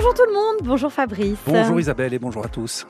[0.00, 1.36] Bonjour tout le monde, bonjour Fabrice.
[1.44, 2.86] Bonjour Isabelle et bonjour à tous.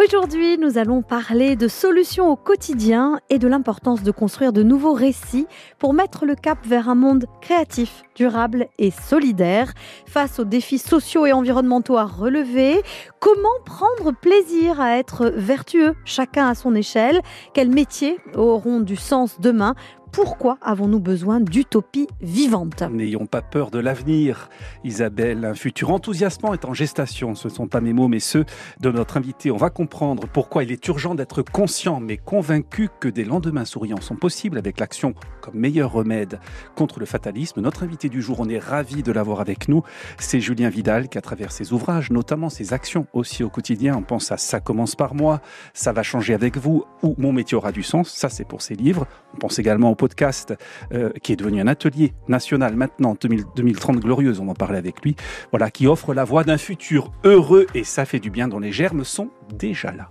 [0.00, 4.92] Aujourd'hui, nous allons parler de solutions au quotidien et de l'importance de construire de nouveaux
[4.92, 5.48] récits
[5.80, 9.72] pour mettre le cap vers un monde créatif, durable et solidaire.
[10.06, 12.82] Face aux défis sociaux et environnementaux à relever,
[13.18, 17.20] comment prendre plaisir à être vertueux, chacun à son échelle?
[17.52, 19.74] Quels métiers auront du sens demain
[20.14, 24.48] pourquoi avons-nous besoin d'utopie vivante N'ayons pas peur de l'avenir,
[24.84, 25.44] Isabelle.
[25.44, 27.34] Un futur enthousiasmant est en gestation.
[27.34, 28.44] Ce ne sont pas mes mots, mais ceux
[28.78, 29.50] de notre invité.
[29.50, 34.00] On va comprendre pourquoi il est urgent d'être conscient, mais convaincu que des lendemains souriants
[34.00, 36.38] sont possibles avec l'action comme meilleur remède
[36.76, 37.60] contre le fatalisme.
[37.60, 39.82] Notre invité du jour, on est ravi de l'avoir avec nous.
[40.18, 44.02] C'est Julien Vidal qui, à travers ses ouvrages, notamment ses actions aussi au quotidien, on
[44.02, 45.40] pense à Ça commence par moi,
[45.72, 48.10] Ça va changer avec vous ou Mon métier aura du sens.
[48.10, 49.08] Ça, c'est pour ses livres.
[49.34, 50.52] On pense également au podcast
[50.92, 55.16] euh, qui est devenu un atelier national maintenant, 2030 glorieuse, on en parlait avec lui,
[55.50, 58.70] voilà, qui offre la voie d'un futur heureux et ça fait du bien dont les
[58.70, 60.10] germes sont déjà là.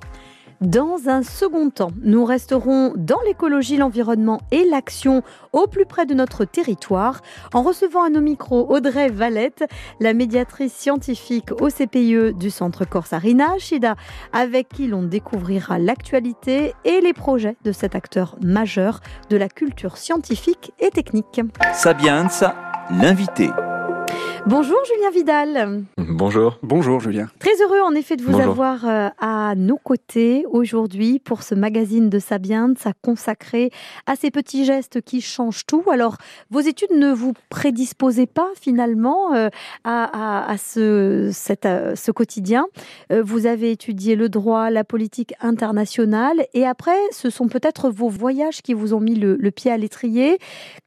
[0.64, 6.14] Dans un second temps, nous resterons dans l'écologie, l'environnement et l'action au plus près de
[6.14, 7.22] notre territoire
[7.54, 9.66] en recevant à nos micros Audrey Valette,
[10.00, 13.96] la médiatrice scientifique au CPIE du Centre Corsarina, Shida,
[14.32, 19.98] avec qui l'on découvrira l'actualité et les projets de cet acteur majeur de la culture
[19.98, 21.42] scientifique et technique.
[21.74, 22.30] Sabiens,
[22.90, 23.50] l'invité.
[24.46, 25.84] Bonjour Julien Vidal.
[25.98, 26.60] Bonjour.
[26.64, 27.30] Bonjour Julien.
[27.40, 32.10] Très heureux en effet de vous avoir euh, à nos côtés aujourd'hui pour ce magazine
[32.10, 33.72] de Sabiens, ça consacré
[34.06, 35.84] à ces petits gestes qui changent tout.
[35.90, 36.18] Alors,
[36.52, 39.48] vos études ne vous prédisposaient pas finalement euh,
[39.86, 41.32] à, ce,
[41.66, 42.66] euh, ce quotidien.
[43.10, 48.62] Vous avez étudié le droit, la politique internationale et après, ce sont peut-être vos voyages
[48.62, 50.38] qui vous ont mis le, le pied à l'étrier.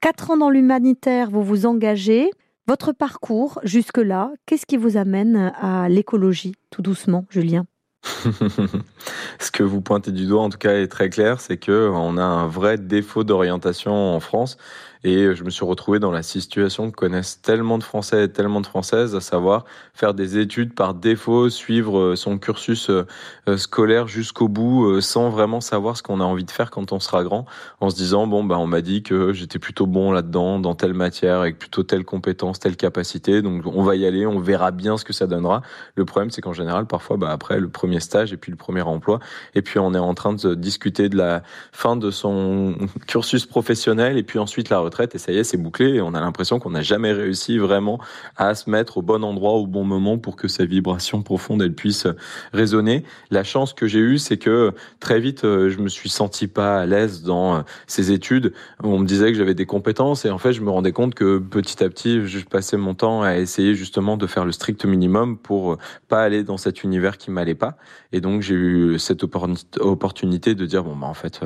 [0.03, 2.31] Quatre ans dans l'humanitaire, vous vous engagez.
[2.69, 7.65] Votre parcours jusque-là, qu'est-ce qui vous amène à l'écologie, tout doucement, Julien?
[9.39, 12.17] Ce que vous pointez du doigt, en tout cas, est très clair, c'est que on
[12.19, 14.57] a un vrai défaut d'orientation en France
[15.05, 18.61] et je me suis retrouvé dans la situation que connaissent tellement de Français et tellement
[18.61, 19.65] de Françaises, à savoir
[19.95, 23.07] faire des études par défaut, suivre euh, son cursus euh,
[23.49, 27.01] euh, scolaire jusqu'au bout, sans vraiment savoir ce qu'on a envie de faire quand on
[27.01, 27.47] sera grand,
[27.81, 30.95] en se disant bon bah on m'a dit que j'étais plutôt bon là-dedans, dans telle
[30.95, 34.97] matière, avec plutôt telle compétence, telle capacité, donc on va y aller, on verra bien
[34.97, 35.63] ce que ça donnera.
[35.95, 38.83] Le problème c'est qu'en général parfois bah après le premier stage et puis le premier
[38.83, 39.21] emploi,
[39.55, 41.43] et puis on est en train de discuter de la
[41.73, 42.75] fin de son
[43.07, 46.01] cursus professionnel et puis ensuite la retraite et ça y est, c'est bouclé.
[46.01, 48.01] On a l'impression qu'on n'a jamais réussi vraiment
[48.37, 51.75] à se mettre au bon endroit au bon moment pour que sa vibration profonde elle
[51.75, 52.07] puisse
[52.53, 53.05] résonner.
[53.31, 56.81] La chance que j'ai eue, c'est que très vite, euh, je me suis senti pas
[56.81, 58.53] à l'aise dans euh, ces études.
[58.83, 61.39] On me disait que j'avais des compétences et en fait, je me rendais compte que
[61.39, 65.39] petit à petit, je passais mon temps à essayer justement de faire le strict minimum
[65.39, 67.77] pour euh, pas aller dans cet univers qui m'allait pas.
[68.13, 71.41] Et donc, j'ai eu cette opportunité de dire bon bah en fait,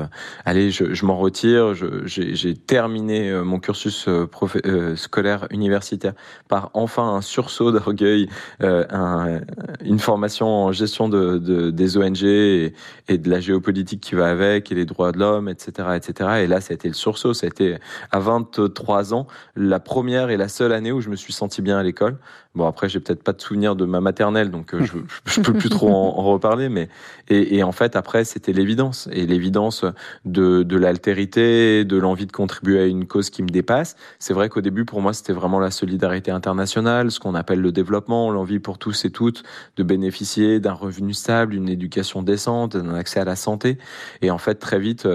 [0.45, 1.73] allez, je m'en retire.
[2.05, 4.27] J'ai terminé mon cursus euh,
[4.65, 6.13] euh, scolaire universitaire
[6.47, 8.27] par enfin un sursaut d'orgueil,
[8.61, 9.39] euh,
[9.83, 12.73] une formation en gestion de, des ONG et,
[13.09, 16.29] de la géopolitique qui va avec et les droits de l'homme, etc., etc.
[16.43, 17.33] Et là, ça a été le sursaut.
[17.33, 17.77] Ça a été
[18.11, 21.77] à 23 ans la première et la seule année où je me suis senti bien
[21.77, 22.17] à l'école.
[22.53, 25.69] Bon, après, j'ai peut-être pas de souvenir de ma maternelle, donc je, je peux plus
[25.69, 26.67] trop en, reparler.
[26.67, 26.89] Mais
[27.29, 29.85] et, et en fait, après, c'était l'évidence et l'évidence
[30.25, 33.95] de, de l'altérité, de l'envie de contribuer à une cause qui me dépasse.
[34.19, 37.71] C'est vrai qu'au début, pour moi, c'était vraiment la solidarité internationale, ce qu'on appelle le
[37.71, 39.43] développement, l'envie pour tous et toutes
[39.77, 43.77] de bénéficier d'un revenu stable, d'une éducation décente, d'un accès à la santé.
[44.21, 45.07] Et en fait, très vite,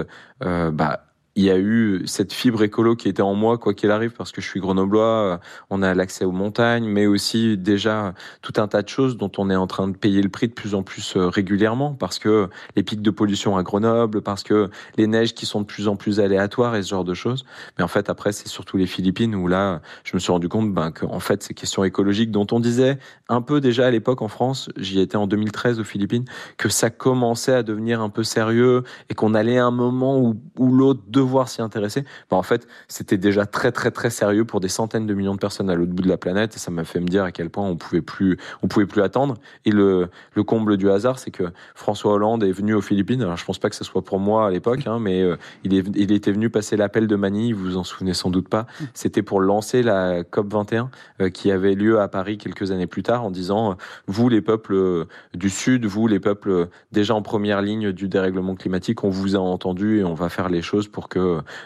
[0.43, 1.06] euh, bah,
[1.37, 4.31] il y a eu cette fibre écolo qui était en moi, quoi qu'il arrive, parce
[4.31, 5.37] que je suis grenoblois, euh,
[5.69, 9.51] on a l'accès aux montagnes, mais aussi déjà tout un tas de choses dont on
[9.51, 12.49] est en train de payer le prix de plus en plus euh, régulièrement, parce que
[12.75, 15.95] les pics de pollution à Grenoble, parce que les neiges qui sont de plus en
[15.95, 17.45] plus aléatoires et ce genre de choses.
[17.77, 20.73] Mais en fait, après, c'est surtout les Philippines où là, je me suis rendu compte
[20.73, 22.97] ben, qu'en fait, ces questions écologiques dont on disait
[23.29, 26.25] un peu déjà à l'époque en France, j'y étais en 2013 aux Philippines,
[26.57, 30.35] que ça commençait à devenir un peu sérieux et qu'on allait à un moment où,
[30.57, 34.59] où l'autre devoir s'y intéresser, bah en fait, c'était déjà très très très sérieux pour
[34.59, 36.83] des centaines de millions de personnes à l'autre bout de la planète et ça m'a
[36.83, 39.35] fait me dire à quel point on pouvait plus on pouvait plus attendre
[39.65, 41.43] et le, le comble du hasard, c'est que
[41.75, 43.21] François Hollande est venu aux Philippines.
[43.21, 46.11] Alors je pense pas que ce soit pour moi à l'époque hein, mais euh, il
[46.11, 48.65] était venu passer l'appel de Manille, vous vous en souvenez sans doute pas.
[48.93, 50.89] C'était pour lancer la COP 21
[51.21, 53.75] euh, qui avait lieu à Paris quelques années plus tard en disant euh,
[54.07, 59.03] vous les peuples du sud, vous les peuples déjà en première ligne du dérèglement climatique,
[59.03, 61.16] on vous a entendu et on va faire les choses pour que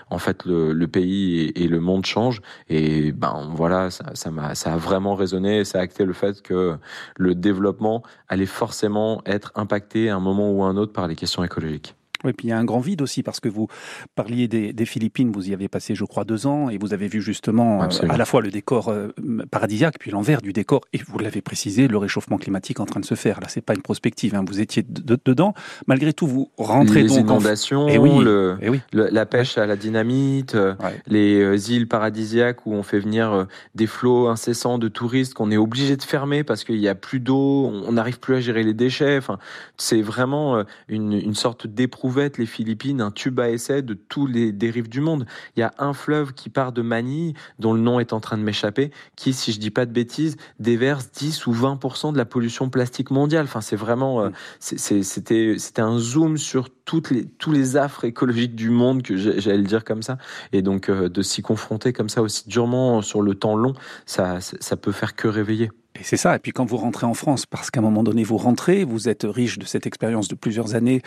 [0.09, 2.41] en fait le, pays et, le monde changent.
[2.69, 5.63] Et ben voilà, ça, m'a, ça a vraiment résonné.
[5.65, 6.77] Ça a acté le fait que
[7.17, 11.15] le développement allait forcément être impacté à un moment ou à un autre par les
[11.15, 11.95] questions écologiques.
[12.23, 13.67] Oui, puis il y a un grand vide aussi parce que vous
[14.15, 17.21] parliez des, Philippines, vous y avez passé, je crois, deux ans et vous avez vu
[17.21, 19.09] justement euh, à la fois le décor euh,
[19.49, 23.05] paradisiaque puis l'envers du décor et vous l'avez précisé, le réchauffement climatique en train de
[23.05, 23.39] se faire.
[23.39, 25.53] Là, c'est pas une prospective, hein, vous étiez dedans.
[25.87, 28.11] Malgré tout, vous rentrez les donc inondations, et oui,
[28.61, 28.81] et oui.
[28.91, 30.73] la pêche à la dynamite, euh,
[31.07, 35.95] les îles paradisiaques où on fait venir des flots incessants de touristes qu'on est obligé
[35.95, 39.17] de fermer parce qu'il y a plus d'eau, on n'arrive plus à gérer les déchets.
[39.17, 39.37] Enfin,
[39.77, 41.67] c'est vraiment une, une sorte
[42.37, 45.25] les Philippines, un tube à essai de tous les dérives du monde.
[45.55, 48.37] Il y a un fleuve qui part de Manille, dont le nom est en train
[48.37, 52.25] de m'échapper, qui, si je dis pas de bêtises, déverse 10 ou 20% de la
[52.25, 53.45] pollution plastique mondiale.
[53.45, 54.29] Enfin, c'est vraiment, euh,
[54.59, 59.57] c'était, c'était un zoom sur toutes les, tous les affres écologiques du monde, que j'allais
[59.57, 60.17] le dire comme ça.
[60.51, 63.73] Et donc, euh, de s'y confronter comme ça aussi durement sur le temps long,
[64.05, 65.69] ça, ça peut faire que réveiller.
[65.99, 66.35] Et c'est ça.
[66.35, 69.09] Et puis quand vous rentrez en France, parce qu'à un moment donné, vous rentrez, vous
[69.09, 71.01] êtes riche de cette expérience de plusieurs années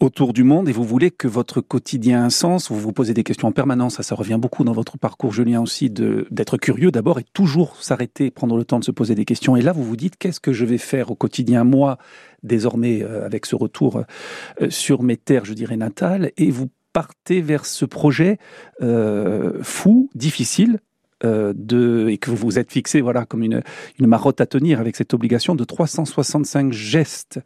[0.00, 2.70] autour du monde et vous voulez que votre quotidien ait un sens.
[2.70, 3.96] Vous vous posez des questions en permanence.
[3.96, 8.30] Ça, ça revient beaucoup dans votre parcours, Julien, aussi, d'être curieux d'abord et toujours s'arrêter,
[8.30, 9.56] prendre le temps de se poser des questions.
[9.56, 11.98] Et là, vous vous dites, qu'est-ce que je vais faire au quotidien, moi,
[12.42, 14.02] désormais, euh, avec ce retour
[14.60, 16.30] euh, sur mes terres, je dirais, natales?
[16.36, 18.38] Et vous partez vers ce projet
[18.82, 20.78] euh, fou, difficile,
[21.24, 23.62] euh, de, et que vous vous êtes fixé voilà, comme une,
[23.98, 27.40] une marotte à tenir avec cette obligation de 365 gestes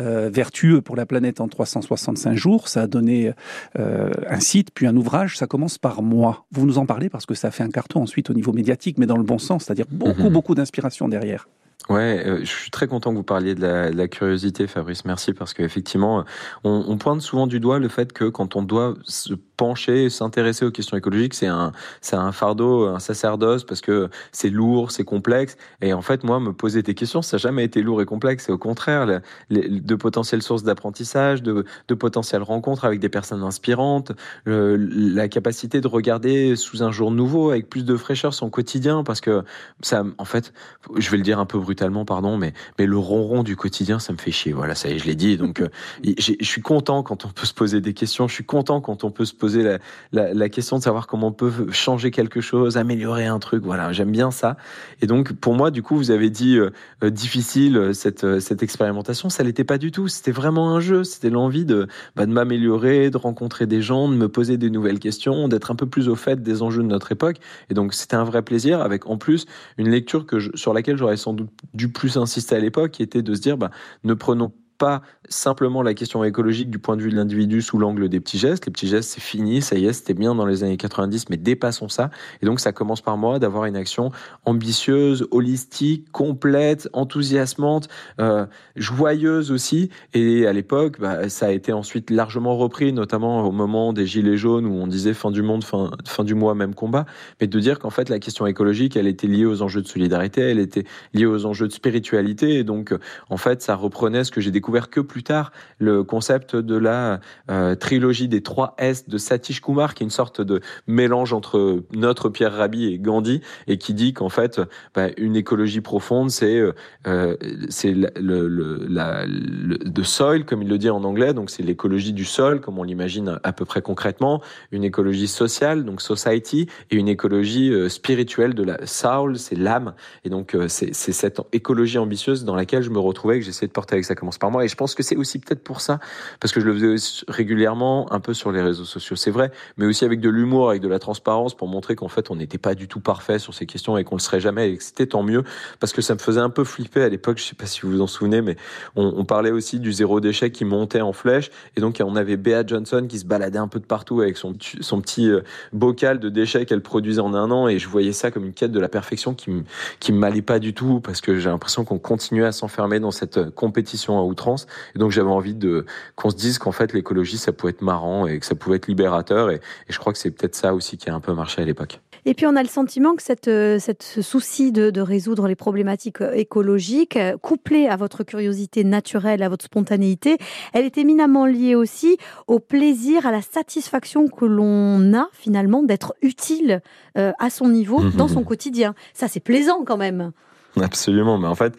[0.00, 2.68] euh, vertueux pour la planète en 365 jours.
[2.68, 3.32] Ça a donné
[3.78, 5.36] euh, un site, puis un ouvrage.
[5.36, 6.46] Ça commence par moi.
[6.52, 9.06] Vous nous en parlez parce que ça fait un carton ensuite au niveau médiatique, mais
[9.06, 10.32] dans le bon sens, c'est-à-dire beaucoup, mhm.
[10.32, 11.48] beaucoup d'inspiration derrière.
[11.88, 15.06] Ouais, euh, je suis très content que vous parliez de la, curiosité, Fabrice.
[15.06, 16.22] Merci parce qu'effectivement,
[16.62, 20.66] on, on, pointe souvent du doigt le fait que quand on doit se pencher, s'intéresser
[20.66, 21.72] aux questions écologiques, c'est un,
[22.02, 25.56] c'est un fardeau, un sacerdoce parce que c'est lourd, c'est complexe.
[25.80, 28.44] Et en fait, moi, me poser des questions, ça n'a jamais été lourd et complexe.
[28.46, 29.20] C'est au contraire
[29.50, 31.64] de potentielles sources d'apprentissage, de
[31.94, 34.12] potentielles rencontres avec des personnes inspirantes,
[34.44, 39.22] la capacité de regarder sous un jour nouveau avec plus de fraîcheur son quotidien parce
[39.22, 39.42] que
[39.80, 40.52] ça, en fait,
[40.96, 44.14] je vais le dire un peu brutalement, pardon, mais, mais le ronron du quotidien, ça
[44.14, 44.54] me fait chier.
[44.54, 45.36] Voilà, ça y est, je l'ai dit.
[45.36, 45.68] Donc, euh,
[46.02, 48.26] je suis content quand on peut se poser des questions.
[48.26, 49.76] Je suis content quand on peut se poser
[50.12, 53.64] la, question de savoir comment on peut changer quelque chose, améliorer un truc.
[53.64, 54.56] Voilà, j'aime bien ça.
[55.02, 56.70] Et donc, pour moi, du coup, vous avez dit euh,
[57.04, 59.28] euh, difficile cette, cette expérimentation.
[59.28, 60.08] Ça l'était pas du tout.
[60.08, 61.04] C'était vraiment un jeu.
[61.04, 61.86] C'était l'envie de,
[62.16, 65.76] bah, de m'améliorer, de rencontrer des gens, de me poser des nouvelles questions, d'être un
[65.76, 67.36] peu plus au fait des enjeux de notre époque.
[67.68, 69.44] Et donc, c'était un vrai plaisir avec en plus
[69.76, 73.22] une lecture que sur laquelle j'aurais sans doute dû plus insister à l'époque, qui était
[73.22, 73.70] de se dire, bah,
[74.04, 78.08] ne prenons pas simplement la question écologique du point de vue de l'individu sous l'angle
[78.08, 78.64] des petits gestes.
[78.64, 81.36] Les petits gestes, c'est fini, ça y est, c'était bien dans les années 90, mais
[81.36, 82.10] dépassons ça.
[82.40, 84.10] Et donc, ça commence par moi d'avoir une action
[84.46, 87.88] ambitieuse, holistique, complète, enthousiasmante,
[88.20, 88.46] euh,
[88.76, 89.90] joyeuse aussi.
[90.14, 94.36] Et à l'époque, bah, ça a été ensuite largement repris, notamment au moment des Gilets
[94.36, 97.04] jaunes où on disait fin du monde, fin, fin du mois, même combat.
[97.40, 100.42] Mais de dire qu'en fait, la question écologique, elle était liée aux enjeux de solidarité,
[100.42, 102.54] elle était liée aux enjeux de spiritualité.
[102.54, 102.94] Et donc,
[103.28, 106.76] en fait, ça reprenait ce que j'ai découvert découvert que plus tard le concept de
[106.76, 107.20] la
[107.50, 111.84] euh, trilogie des trois S de Satish Kumar, qui est une sorte de mélange entre
[111.94, 114.60] notre Pierre Rabhi et Gandhi, et qui dit qu'en fait,
[114.94, 116.72] bah, une écologie profonde, c'est euh,
[117.06, 117.36] euh
[117.82, 122.26] le, le, la, le soil, comme il le dit en anglais, donc c'est l'écologie du
[122.26, 127.08] sol, comme on l'imagine à peu près concrètement, une écologie sociale, donc society, et une
[127.08, 129.94] écologie spirituelle de la soul, c'est l'âme,
[130.24, 133.94] et donc c'est cette écologie ambitieuse dans laquelle je me retrouvais, que j'essaie de porter
[133.94, 134.04] avec.
[134.04, 135.98] Ça commence par moi et je pense que c'est aussi peut-être pour ça,
[136.40, 139.86] parce que je le faisais régulièrement un peu sur les réseaux sociaux, c'est vrai, mais
[139.86, 142.74] aussi avec de l'humour, avec de la transparence pour montrer qu'en fait on n'était pas
[142.74, 145.44] du tout parfait sur ces questions et qu'on le serait jamais et c'était tant mieux,
[145.80, 147.90] parce que ça me faisait un peu flipper à l'époque, je sais pas si vous
[147.90, 148.56] vous en souvenez, mais
[148.96, 152.66] on, parlait aussi du zéro déchet qui montait en flèche et donc on avait Bea
[152.66, 156.64] Johnson qui se baladait un peu de partout avec son, petit euh, bocal de déchets
[156.64, 159.34] qu'elle produisait en un an et je voyais ça comme une quête de la perfection
[159.34, 159.64] qui me,
[160.00, 163.38] qui m'allait pas du tout parce que j'ai l'impression qu'on continuait à s'enfermer dans cette
[163.38, 164.47] euh, compétition à outrance
[164.94, 165.84] et donc j'avais envie de
[166.16, 168.86] qu'on se dise qu'en fait l'écologie ça pouvait être marrant et que ça pouvait être
[168.86, 169.50] libérateur.
[169.50, 172.00] Et, je crois que c'est peut-être ça aussi qui a un peu marché à l'époque.
[172.24, 175.48] Et puis on a le sentiment que cette, euh, cette ce souci de, de, résoudre
[175.48, 180.36] les problématiques euh, écologiques, euh, couplé à votre curiosité naturelle, à votre spontanéité,
[180.72, 186.14] elle est éminemment liée aussi au plaisir, à la satisfaction que l'on a finalement d'être
[186.22, 186.80] utile
[187.14, 188.94] à son niveau dans son quotidien.
[189.12, 190.32] Ça c'est plaisant quand même.
[190.80, 191.74] Absolument, mais en fait,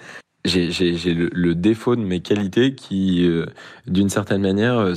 [0.46, 3.46] j'ai le, le, défaut de mes qualités qui, euh,
[3.88, 4.93] d'une certaine manière, euh,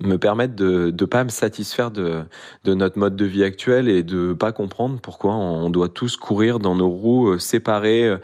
[0.00, 2.24] me permettent de ne pas me satisfaire de,
[2.66, 6.74] notre mode de vie actuel et de pas comprendre pourquoi on doit tous courir dans
[6.74, 8.16] nos roues euh, séparées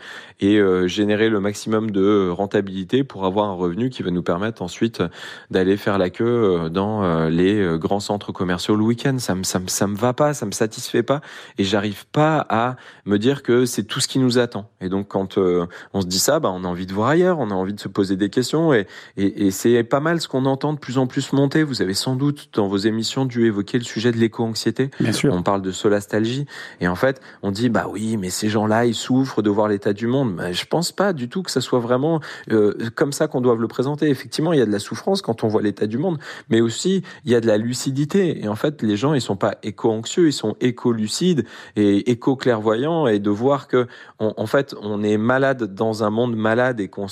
[0.42, 5.02] et générer le maximum de rentabilité pour avoir un revenu qui va nous permettre ensuite
[5.50, 9.18] d'aller faire la queue dans les grands centres commerciaux le week-end.
[9.18, 11.20] Ça me, ça, me, ça me va pas, ça me satisfait pas
[11.58, 14.68] et j'arrive pas à me dire que c'est tout ce qui nous attend.
[14.80, 17.50] Et donc quand on se dit ça, bah, on a envie de voir ailleurs, on
[17.50, 20.44] a envie de se poser des questions et, et, et c'est pas mal ce qu'on
[20.46, 21.62] entend de plus en plus monter.
[21.62, 24.90] Vous avez sans doute dans vos émissions dû évoquer le sujet de l'éco-anxiété.
[24.98, 25.32] Bien sûr.
[25.32, 26.46] On parle de solastalgie
[26.80, 29.92] et en fait on dit bah oui mais ces gens-là ils souffrent de voir l'état
[29.92, 30.31] du monde.
[30.32, 32.20] Mais je pense pas du tout que ça soit vraiment
[32.50, 34.08] euh, comme ça qu'on doit le présenter.
[34.08, 37.02] Effectivement il y a de la souffrance quand on voit l'état du monde, mais aussi
[37.24, 40.28] il y a de la lucidité et en fait les gens ils sont pas éco-anxieux,
[40.28, 41.44] ils sont éco-lucides
[41.76, 43.86] et éco-clairvoyants et de voir que
[44.18, 47.06] en fait on est malade dans un monde malade et qu'on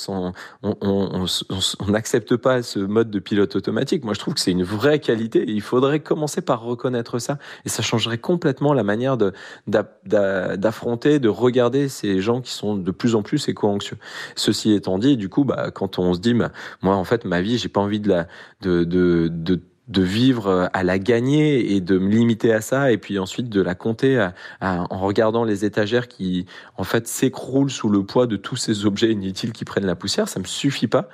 [0.63, 1.25] on
[1.89, 4.05] n'accepte pas ce mode de pilote automatique.
[4.05, 5.45] Moi, je trouve que c'est une vraie qualité.
[5.47, 7.39] il faudrait commencer par reconnaître ça.
[7.65, 9.17] Et ça changerait complètement la manière
[9.67, 13.99] d'affronter, de, regarder ces gens qui sont de plus en plus éco-anxieux.
[14.37, 16.51] Ceci étant dit, du coup, bah, quand on se dit, moi,
[16.83, 18.27] en fait, ma vie, j'ai pas envie de la,
[18.61, 22.93] de, de, de de vivre euh, à la gagner et de me limiter à ça
[22.93, 24.29] et puis ensuite de la compter
[24.61, 29.11] en regardant les étagères qui en fait s'écroulent sous le poids de tous ces objets
[29.11, 31.09] inutiles qui prennent la poussière ça me suffit pas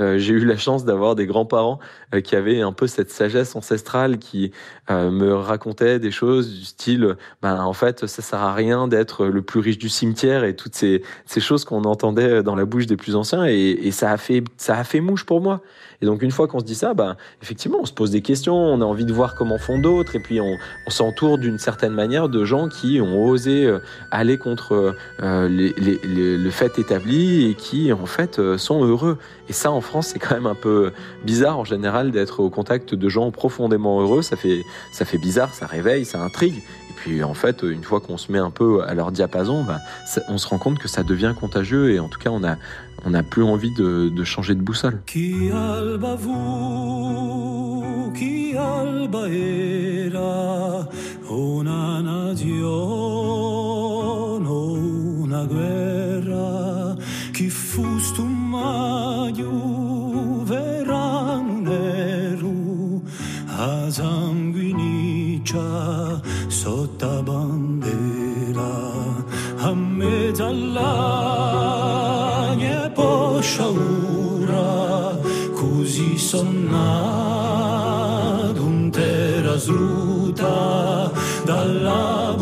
[0.00, 1.78] euh, j'ai eu la chance d'avoir des grands-parents
[2.14, 4.52] euh, qui avaient un peu cette sagesse ancestrale qui
[4.90, 9.40] me racontaient des choses du style, ben en fait, ça sert à rien d'être le
[9.40, 12.96] plus riche du cimetière et toutes ces, ces choses qu'on entendait dans la bouche des
[12.96, 15.62] plus anciens et, et, ça a fait ça a fait mouche pour moi.
[16.02, 18.56] Et donc une fois qu'on se dit ça, ben effectivement, on se pose des questions,
[18.56, 20.56] on a envie de voir comment font d'autres et puis on,
[20.88, 23.72] s'entoure d'une certaine manière de gens qui ont osé
[24.10, 29.18] aller contre les, le fait établi et qui en fait sont heureux.
[29.48, 30.92] Et ça, en France, c'est quand même un peu
[31.24, 34.22] bizarre en général d'être au contact de gens profondément heureux.
[34.22, 34.62] Ça fait,
[34.92, 36.62] ça fait bizarre, ça réveille, ça intrigue.
[36.92, 39.80] Et puis, en fait, une fois qu'on se met un peu à leur diapason, bah,
[40.28, 41.90] on se rend compte que ça devient contagieux.
[41.90, 42.42] Et en tout cas, on
[43.04, 45.00] on n'a plus envie de, changer de boussole.
[66.62, 68.70] Sotto bandera
[69.56, 71.90] a mezzo all'agne
[73.66, 75.18] ora
[75.54, 76.62] così sonnato
[78.62, 81.10] un terra sruta
[81.44, 82.32] dalla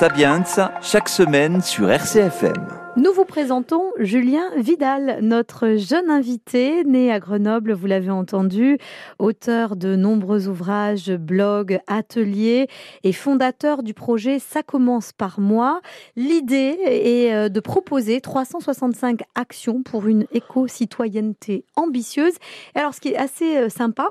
[0.00, 0.42] Sapiens
[0.80, 2.54] chaque semaine sur RCFM.
[2.96, 8.78] Nous vous présentons Julien Vidal, notre jeune invité, né à Grenoble, vous l'avez entendu,
[9.18, 12.68] auteur de nombreux ouvrages, blogs, ateliers
[13.04, 15.82] et fondateur du projet Ça commence par moi.
[16.16, 22.36] L'idée est euh, de proposer 365 actions pour une éco-citoyenneté ambitieuse.
[22.74, 24.08] Alors ce qui est assez euh, sympa,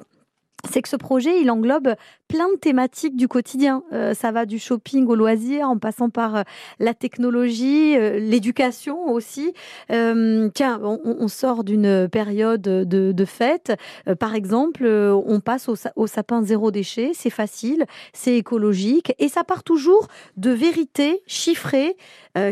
[0.70, 1.96] c'est que ce projet, il englobe
[2.30, 3.84] plein de thématiques du quotidien.
[3.92, 6.42] Euh, ça va du shopping au loisir, en passant par euh,
[6.80, 9.54] la technologie, euh, l'éducation aussi.
[9.90, 13.74] tiens, on, sort d'une période de, de fête.
[14.20, 17.12] par exemple, on passe au, sapin zéro déchet.
[17.14, 20.08] C'est facile, c'est écologique, et ça part toujours
[20.38, 21.98] de vérités chiffrées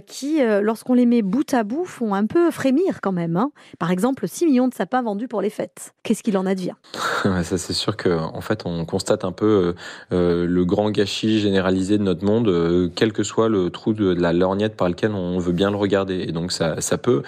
[0.08, 3.38] qui, lorsqu'on les met bout à bout, font un peu frémir quand même.
[3.38, 3.52] Hein.
[3.78, 5.94] Par exemple, 6 millions de sapins vendus pour les fêtes.
[6.04, 6.76] Qu'est-ce qu'il en advient
[7.24, 9.74] Ça, c'est sûr que, en fait, on constate un peu euh,
[10.12, 14.14] euh, le grand gâchis généralisé de notre monde, euh, quel que soit le trou de,
[14.14, 16.26] la lorgnette par lequel on veut bien le regarder.
[16.28, 17.24] Et donc ça, ça peut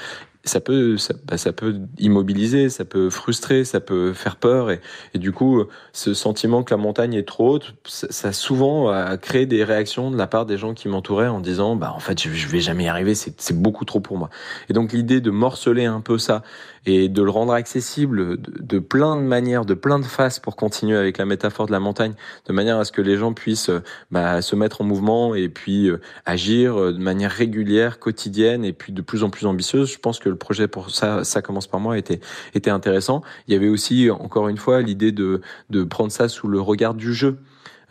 [0.45, 4.71] ça peut, ça, bah, peut immobiliser, ça peut frustrer, ça peut faire peur.
[4.71, 4.79] Et,
[5.15, 9.65] du coup, ce sentiment que la montagne est trop haute, ça, souvent a créé des
[9.65, 12.47] réactions de la part des gens qui m'entouraient en disant, bah, en fait, je, je
[12.47, 14.29] vais jamais y arriver, c'est beaucoup trop pour moi.
[14.69, 16.41] Et donc, l'idée de morceler un peu ça
[16.85, 20.97] et de le rendre accessible de, plein de manières, de plein de faces pour continuer
[20.97, 22.13] avec la métaphore de la montagne,
[22.47, 23.71] de manière à ce que les gens puissent
[24.11, 28.73] bah, se mettre en mouvement et puis euh, agir euh, de manière régulière, quotidienne et
[28.73, 29.91] puis de plus en plus ambitieuse.
[29.91, 32.19] Je pense que le projet pour ça, ça commence par moi, était,
[32.53, 33.21] était intéressant.
[33.47, 36.93] Il y avait aussi, encore une fois, l'idée de, de prendre ça sous le regard
[36.93, 37.37] du jeu.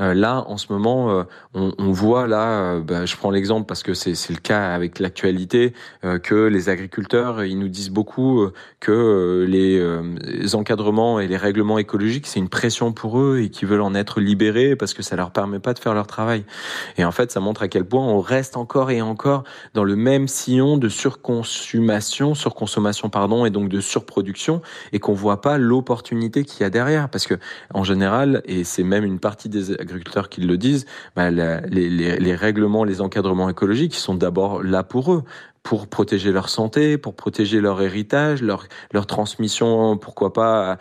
[0.00, 3.82] Euh, là, en ce moment, euh, on, voit là, euh, bah, je prends l'exemple parce
[3.82, 5.72] que c'est le cas avec l'actualité,
[6.22, 8.46] que les agriculteurs, ils nous disent beaucoup
[8.80, 13.82] que les, encadrements et les règlements écologiques, c'est une pression pour eux et qu'ils veulent
[13.82, 16.44] en être libérés parce que ça leur permet pas de faire leur travail.
[16.96, 19.96] Et en fait, ça montre à quel point on reste encore et encore dans le
[19.96, 26.44] même sillon de surconsommation, surconsommation pardon, et donc de surproduction, et qu'on voit pas l'opportunité
[26.44, 27.34] qu'il y a derrière, parce que
[27.74, 32.34] en général, et c'est même une partie des agriculteurs qui le disent, bah, les, les,
[32.34, 35.24] règlements, les encadrements écologiques, sont d'abord là pour eux
[35.62, 40.78] pour protéger leur santé, pour protéger leur héritage, leur, leur transmission, pourquoi pas,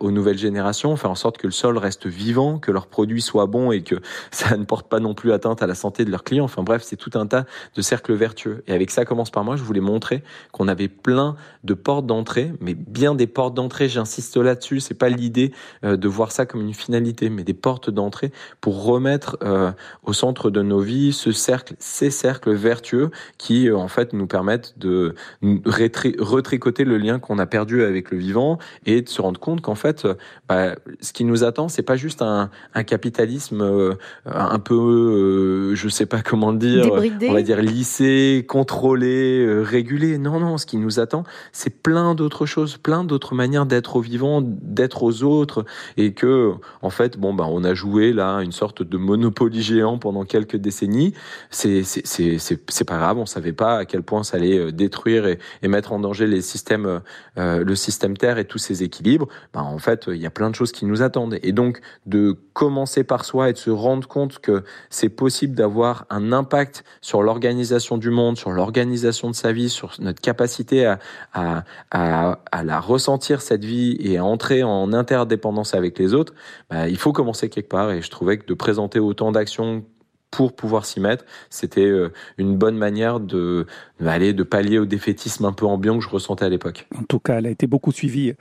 [0.00, 3.46] aux nouvelles générations, faire en sorte que le sol reste vivant, que leurs produits soient
[3.46, 3.96] bons et que
[4.30, 6.44] ça ne porte pas non plus atteinte à la santé de leurs clients.
[6.44, 7.44] Enfin bref, c'est tout un tas
[7.74, 8.62] de cercles vertueux.
[8.66, 12.52] Et avec ça commence par moi, je voulais montrer qu'on avait plein de portes d'entrée,
[12.60, 15.52] mais bien des portes d'entrée, j'insiste là-dessus, c'est pas l'idée
[15.84, 19.72] euh, de voir ça comme une finalité, mais des portes d'entrée pour remettre euh,
[20.04, 24.26] au centre de nos vies ce cercle, ces cercles vertueux qui, euh, en fait, nous
[24.26, 29.40] permettent de retricoter le lien qu'on a perdu avec le vivant et de se rendre
[29.40, 30.06] compte qu'en fait,
[30.48, 33.94] bah, ce qui nous attend, c'est pas juste un, un capitalisme euh,
[34.26, 37.28] un peu, euh, je sais pas comment le dire, Débridé.
[37.28, 40.18] on va dire lissé, contrôlé, euh, régulé.
[40.18, 44.00] Non, non, ce qui nous attend, c'est plein d'autres choses, plein d'autres manières d'être au
[44.00, 45.64] vivant, d'être aux autres,
[45.96, 49.98] et que, en fait, bon, bah, on a joué là une sorte de monopoly géant
[49.98, 51.14] pendant quelques décennies.
[51.50, 55.38] C'est, c'est, pas grave, on savait pas à quel point ça allait euh, détruire et,
[55.66, 56.98] mettre en danger les systèmes, euh,
[57.38, 60.50] euh, le système Terre et tous ses équilibres, ben en fait, il y a plein
[60.50, 61.38] de choses qui nous attendent.
[61.42, 66.06] Et donc, de commencer par soi et de se rendre compte que c'est possible d'avoir
[66.10, 70.98] un impact sur l'organisation du monde, sur l'organisation de sa vie, sur notre capacité à,
[71.32, 76.34] à, à, à, la ressentir, cette vie, et à entrer en interdépendance avec les autres,
[76.70, 77.90] ben, il faut commencer quelque part.
[77.90, 79.84] Et je trouvais que de présenter autant d'actions
[80.30, 81.24] pour pouvoir s'y mettre.
[81.50, 83.66] C'était euh, une bonne manière de,
[84.04, 86.86] aller de pallier au défaitisme un peu ambiant que je ressentais à l'époque.
[86.98, 88.34] En tout cas, elle a été beaucoup suivie,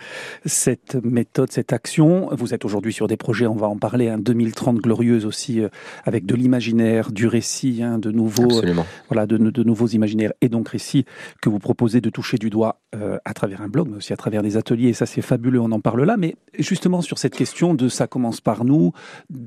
[0.46, 2.30] cette méthode, cette action.
[2.32, 5.70] Vous êtes aujourd'hui sur des projets, on va en parler, un 2030 glorieuse aussi, euh,
[6.04, 8.74] avec de l'imaginaire, du récit, hein, de nouveaux, euh,
[9.10, 11.06] voilà, de, de, nouveaux imaginaires et donc récits
[11.42, 12.82] que vous proposez de toucher du doigt
[13.26, 14.90] à travers un blog, mais aussi à travers des ateliers.
[14.90, 16.18] Et ça, c'est fabuleux, on en parle là.
[16.18, 18.92] Mais justement, sur cette question de ça commence par nous,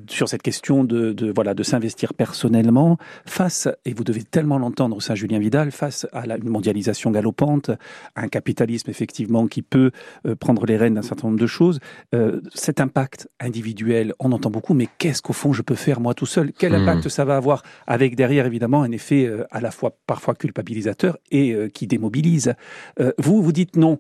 [0.09, 4.57] sur cette question de, de voilà, de s'investir personnellement, personnellement, face, et vous devez tellement
[4.57, 7.71] l'entendre, ça, Julien Vidal, face à la, une mondialisation galopante,
[8.15, 9.91] à un capitalisme effectivement qui peut
[10.27, 11.81] euh, prendre les rênes d'un certain nombre de choses,
[12.15, 16.15] euh, cet impact individuel, on entend beaucoup, mais qu'est-ce qu'au fond je peux faire moi
[16.15, 16.53] tout seul?
[16.57, 16.83] Quel hmm.
[16.89, 21.19] impact ça va avoir Avec derrière évidemment un effet euh, à la fois parfois culpabilisateur
[21.33, 22.55] et qui démobilise?
[23.19, 23.99] Vous, vous dites non.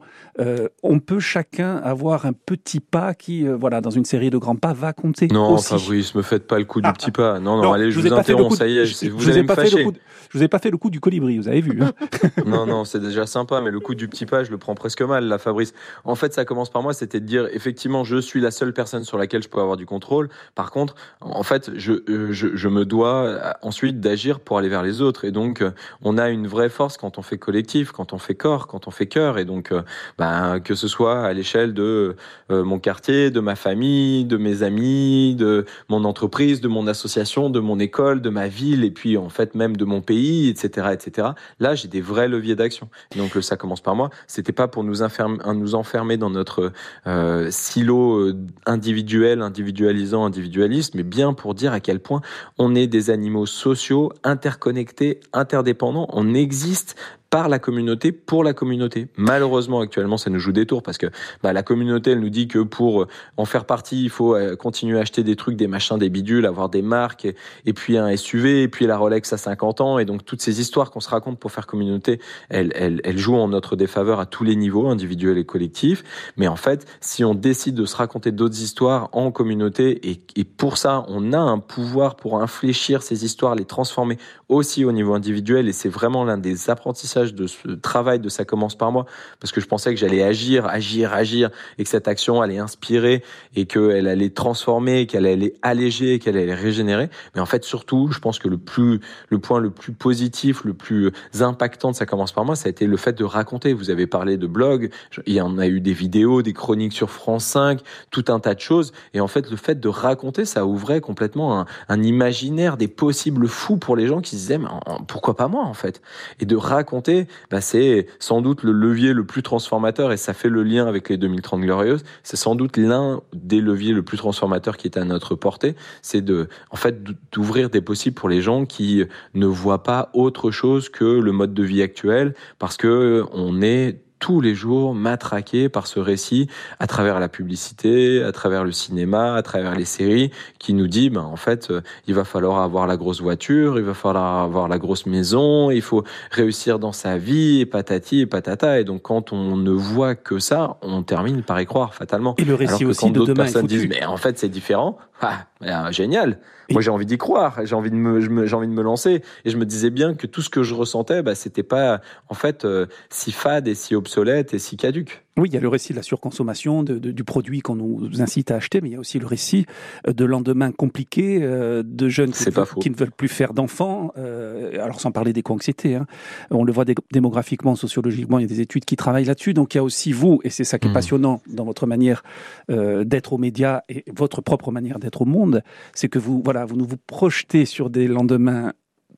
[0.82, 4.72] on peut chacun avoir un petit pas qui, voilà, dans une série de grands pas,
[4.72, 5.26] va compter.
[5.28, 5.68] Non, aussi.
[5.68, 7.40] Fabrice, me faites pas le coup du ah, petit pas.
[7.40, 9.86] Non, non, allez, je vous, m'interrompt, ça y est, vous, allez me fâcher.
[10.30, 11.82] Je vous ai pas fait le coup du colibri, vous avez vu.
[11.82, 11.92] Hein.
[12.46, 15.02] non, non, c'est déjà sympa, mais le coup du petit pas, je le prends presque
[15.02, 15.74] mal, là, Fabrice.
[16.04, 19.02] En fait, ça commence par moi, c'était de dire, effectivement, je suis la seule personne
[19.02, 20.28] sur laquelle je peux avoir du contrôle.
[20.54, 24.68] Par contre, en fait, je, euh, je, je me dois euh, ensuite d'agir pour aller
[24.68, 25.24] vers les autres.
[25.24, 28.34] Et donc, euh, on a une vraie force quand on fait collectif, quand on fait
[28.34, 29.38] corps, quand on fait cœur.
[29.38, 29.72] Et donc,
[30.18, 32.16] ben, que ce soit à l'échelle de
[32.48, 37.60] mon quartier, de ma famille, de mes amis, de mon entreprise, de mon association, de
[37.60, 41.28] mon école, de ma ville, et puis en fait même de mon pays etc., etc.
[41.58, 42.88] Là, j'ai des vrais leviers d'action.
[43.16, 44.10] Donc, ça commence par moi.
[44.26, 46.72] C'était pas pour nous enfermer, nous enfermer dans notre
[47.06, 52.20] euh, silo euh, individuel, individualisant, individualiste, mais bien pour dire à quel point
[52.58, 56.08] on est des animaux sociaux, interconnectés, interdépendants.
[56.12, 56.96] On existe
[57.30, 59.06] par la communauté pour la communauté.
[59.16, 61.06] Malheureusement, actuellement, ça nous joue des tours parce que
[61.44, 64.98] bah, la communauté, elle nous dit que pour en faire partie, il faut euh, continuer
[64.98, 67.26] à acheter des trucs, des machins, des bidules, avoir des marques,
[67.66, 70.60] et, puis un SUV, et puis la Rolex à 50 ans, et donc toutes ces
[70.60, 74.26] histoires qu'on se raconte pour faire communauté, elles, elles, elles jouent en notre défaveur à
[74.26, 76.02] tous les niveaux, individuels et collectifs.
[76.36, 80.44] Mais en fait, si on décide de se raconter d'autres histoires en communauté, et, et
[80.44, 85.14] pour ça, on a un pouvoir pour infléchir ces histoires, les transformer aussi au niveau
[85.14, 89.06] individuel, et c'est vraiment l'un des apprentissages de ce travail de ça commence par moi,
[89.38, 93.22] parce que je pensais que j'allais agir, agir, agir, et que cette action allait inspirer,
[93.54, 97.10] et qu'elle allait transformer, qu'elle allait alléger, qu'elle allait régénérer.
[97.34, 100.74] Mais en fait, surtout, je pense que le plus, le point le plus positif, le
[100.74, 103.72] plus impactant de ça commence par moi, ça a été le fait de raconter.
[103.72, 104.90] Vous avez parlé de blog,
[105.26, 107.80] il y en a eu des vidéos, des chroniques sur France 5,
[108.10, 108.92] tout un tas de choses.
[109.14, 113.48] Et en fait, le fait de raconter, ça ouvrait complètement un, un imaginaire des possibles
[113.48, 114.68] fous pour les gens qui se disaient, mais
[115.08, 116.00] pourquoi pas moi, en fait?
[116.38, 117.09] Et de raconter
[117.50, 121.08] bah, c'est sans doute le levier le plus transformateur et ça fait le lien avec
[121.08, 122.04] les 2030 glorieuses.
[122.22, 125.74] C'est sans doute l'un des leviers le plus transformateur qui est à notre portée.
[126.02, 130.50] C'est de, en fait, d'ouvrir des possibles pour les gens qui ne voient pas autre
[130.50, 135.68] chose que le mode de vie actuel parce que on est tous les jours matraqué
[135.68, 140.30] par ce récit à travers la publicité, à travers le cinéma, à travers les séries,
[140.58, 143.84] qui nous dit, ben, en fait, euh, il va falloir avoir la grosse voiture, il
[143.84, 148.26] va falloir avoir la grosse maison, il faut réussir dans sa vie, et patati et
[148.26, 148.78] patata.
[148.78, 152.34] Et donc, quand on ne voit que ça, on termine par y croire fatalement.
[152.38, 154.98] Et le récit aussi de demain personnes disent, mais en fait, c'est différent.
[155.22, 156.38] Ah, ben, génial.
[156.70, 159.22] Moi, j'ai envie d'y croire, j'ai envie de me, j'ai envie de me lancer.
[159.44, 162.34] Et je me disais bien que tout ce que je ressentais, bah, c'était pas, en
[162.34, 165.24] fait, euh, si fade et si obsolète et si caduque.
[165.36, 168.50] Oui, il y a le récit de la surconsommation de, du produit qu'on nous incite
[168.50, 169.64] à acheter, mais il y a aussi le récit
[170.06, 172.44] euh, de lendemains compliqués, euh, de jeunes qui,
[172.80, 174.12] qui, ne veulent plus faire d'enfants.
[174.18, 176.06] Euh, alors sans parler d'éco-anxiété, hein.
[176.50, 179.54] on le voit démographiquement, sociologiquement, il y a des études qui travaillent là-dessus.
[179.54, 180.94] Donc il y a aussi vous, et c'est ça qui est mmh.
[180.94, 182.22] passionnant dans votre manière
[182.68, 185.62] d'être aux médias et votre propre manière d'être au monde,
[185.94, 188.72] c'est que vous, voilà, vous nous vous projetez sur des lendemains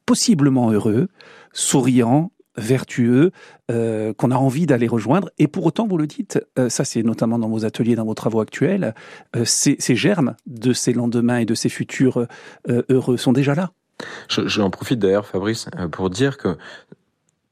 [0.06, 1.08] possiblement heureux,
[1.52, 3.32] souriants, vertueux
[3.70, 5.30] euh, qu'on a envie d'aller rejoindre.
[5.38, 8.14] Et pour autant, vous le dites, euh, ça c'est notamment dans vos ateliers, dans vos
[8.14, 8.94] travaux actuels,
[9.36, 12.26] euh, ces, germes de ces lendemains et de ces futurs
[12.68, 13.70] heureux sont déjà là.
[14.28, 16.56] J'en profite d'ailleurs, Fabrice, pour dire que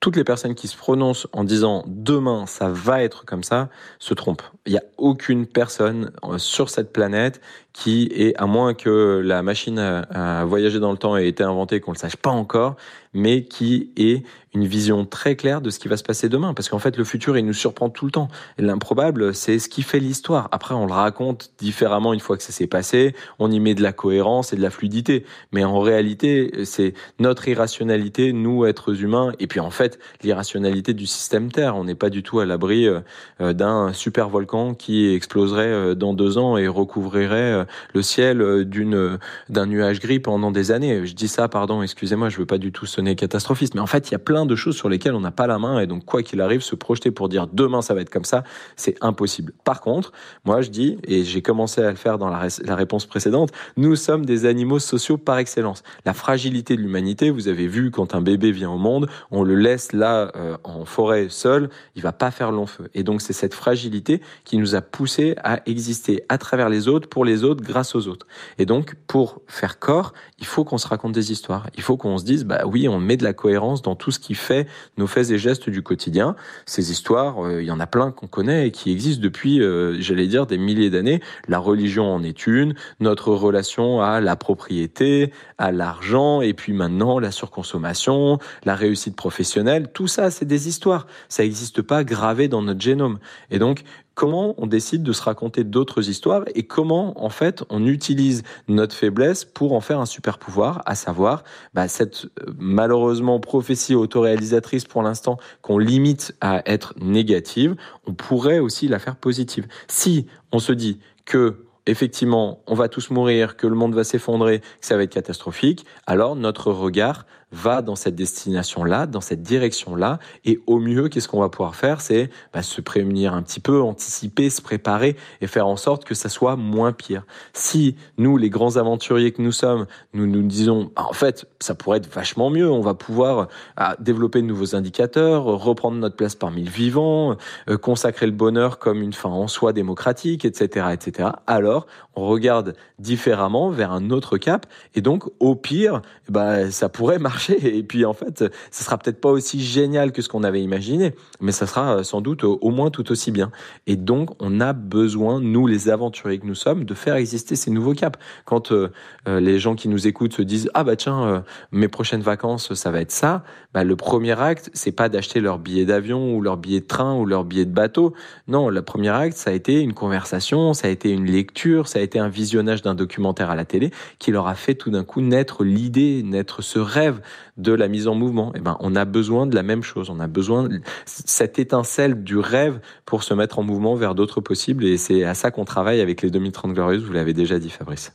[0.00, 4.14] toutes les personnes qui se prononcent en disant demain ça va être comme ça se
[4.14, 4.42] trompent.
[4.66, 7.40] Il n'y a aucune personne sur cette planète
[7.72, 11.80] qui est, à moins que la machine à, voyager dans le temps ait été inventée,
[11.80, 12.76] qu'on ne le sache pas encore,
[13.12, 16.54] mais qui ait une vision très claire de ce qui va se passer demain.
[16.54, 18.28] Parce qu'en fait, le futur, il nous surprend tout le temps.
[18.58, 20.48] L'improbable, c'est ce qui fait l'histoire.
[20.50, 23.82] Après, on le raconte différemment une fois que ça s'est passé, on y met de
[23.82, 25.24] la cohérence et de la fluidité.
[25.52, 31.06] Mais en réalité, c'est notre irrationalité, nous, êtres humains, et puis en fait, l'irrationalité du
[31.06, 31.76] système Terre.
[31.76, 36.14] On n'est pas du tout à l'abri euh, d'un super volcan qui exploserait euh, dans
[36.14, 37.59] deux ans et recouvrirait euh,
[37.94, 39.18] le ciel euh, euh,
[39.48, 41.06] d'un nuage gris pendant des années.
[41.06, 44.08] Je dis ça, pardon, excusez-moi, je veux pas du tout sonner catastrophiste, mais en fait,
[44.08, 46.04] il y a plein de choses sur lesquelles on n'a pas la main et donc
[46.04, 48.44] quoi qu'il arrive, se projeter pour dire demain ça va être comme ça,
[48.76, 49.52] c'est impossible.
[49.64, 50.12] Par contre,
[50.44, 53.96] moi je dis et j'ai commencé à le faire dans la, la réponse précédente, nous
[53.96, 55.82] sommes des animaux sociaux par excellence.
[56.04, 59.54] La fragilité de l'humanité, vous avez vu quand un bébé vient au monde, on le
[59.54, 60.32] laisse là
[60.64, 62.88] en forêt seul, il va pas faire long feu.
[62.94, 67.08] Et donc c'est cette fragilité qui nous a poussé à exister à travers les autres,
[67.08, 68.26] pour les autres grâce aux autres.
[68.58, 71.68] Et donc, pour faire corps, il faut qu'on se raconte des histoires.
[71.76, 74.18] Il faut qu'on se dise, bah oui, on met de la cohérence dans tout ce
[74.18, 76.36] qui fait nos faits et gestes du quotidien.
[76.66, 80.00] Ces histoires, euh, il y en a plein qu'on connaît et qui existent depuis, euh,
[80.00, 81.20] j'allais dire, des milliers d'années.
[81.48, 87.18] La religion en est une, notre relation à la propriété, à l'argent, et puis maintenant
[87.18, 89.90] la surconsommation, la réussite professionnelle.
[89.92, 91.06] Tout ça, c'est des histoires.
[91.28, 93.18] Ça n'existe pas gravé dans notre génome.
[93.50, 93.82] Et donc,
[94.20, 98.94] comment on décide de se raconter d'autres histoires et comment en fait on utilise notre
[98.94, 104.84] faiblesse pour en faire un super pouvoir, à savoir bah, cette euh, malheureusement prophétie autoréalisatrice
[104.84, 109.66] pour l'instant qu'on limite à être négative, on pourrait aussi la faire positive.
[109.88, 114.60] Si on se dit que effectivement, on va tous mourir, que le monde va s'effondrer,
[114.60, 120.18] que ça va être catastrophique, alors notre regard va dans cette destination-là, dans cette direction-là,
[120.44, 122.00] et au mieux, qu'est-ce qu'on va pouvoir faire?
[122.00, 126.14] C'est bah, se prémunir un petit peu, anticiper, se préparer et faire en sorte que
[126.14, 127.24] ça soit moins pire.
[127.52, 131.74] Si nous, les grands aventuriers que nous sommes, nous nous disons, bah, en fait, ça
[131.74, 136.34] pourrait être vachement mieux, on va pouvoir ah, développer de nouveaux indicateurs, reprendre notre place
[136.34, 137.36] parmi le vivant,
[137.68, 141.30] euh, consacrer le bonheur comme une fin en soi démocratique, etc., etc.
[141.46, 147.18] Alors, on regarde différemment vers un autre cap, et donc, au pire, bah, ça pourrait
[147.18, 150.62] marcher et puis en fait, ça sera peut-être pas aussi génial que ce qu'on avait
[150.62, 153.50] imaginé, mais ça sera euh, sans doute au moins tout aussi bien.
[153.86, 157.70] Et donc, on a besoin, nous les aventuriers que nous sommes, de faire exister ces
[157.70, 158.18] nouveaux caps.
[158.44, 158.90] Quand euh,
[159.28, 162.90] euh, les gens qui nous écoutent se disent ah bah tiens, mes prochaines vacances, ça
[162.90, 163.44] va être ça.
[163.72, 167.14] Bah, le premier acte, c'est pas d'acheter leur billet d'avion ou leur billet de train
[167.14, 168.14] ou leur billet de bateau.
[168.48, 171.98] Non, le premier acte, ça a été une conversation, ça a été une lecture, ça
[171.98, 175.04] a été un visionnage d'un documentaire à la télé qui leur a fait tout d'un
[175.04, 177.20] coup naître l'idée, naître ce rêve
[177.56, 178.52] de la mise en mouvement.
[178.54, 180.10] Eh ben, on a besoin de la même chose.
[180.10, 184.40] On a besoin de cette étincelle du rêve pour se mettre en mouvement vers d'autres
[184.40, 184.84] possibles.
[184.84, 187.04] Et c'est à ça qu'on travaille avec les 2030 Glorieuses.
[187.04, 188.12] Vous l'avez déjà dit, Fabrice.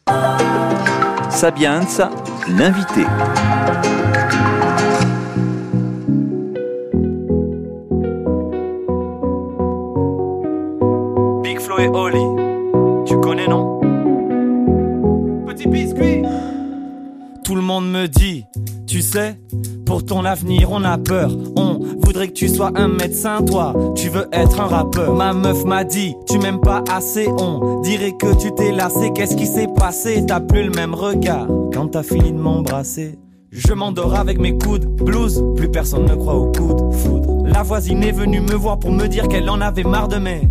[1.29, 1.81] Sabiens,
[2.47, 3.05] l'invité.
[11.43, 12.34] Big Flo et Oli,
[17.45, 18.43] Tout le monde me dit
[18.87, 19.39] tu sais,
[19.85, 21.29] pour ton avenir, on a peur.
[21.55, 23.73] On voudrait que tu sois un médecin, toi.
[23.95, 25.13] Tu veux être un rappeur.
[25.15, 27.27] Ma meuf m'a dit, tu m'aimes pas assez.
[27.27, 29.11] On dirait que tu t'es lassé.
[29.13, 30.23] Qu'est-ce qui s'est passé?
[30.25, 33.19] T'as plus le même regard quand t'as fini de m'embrasser.
[33.51, 37.45] Je m'endors avec mes coudes, blues, plus personne ne croit aux coudes, foudre.
[37.45, 40.41] La voisine est venue me voir pour me dire qu'elle en avait marre de mes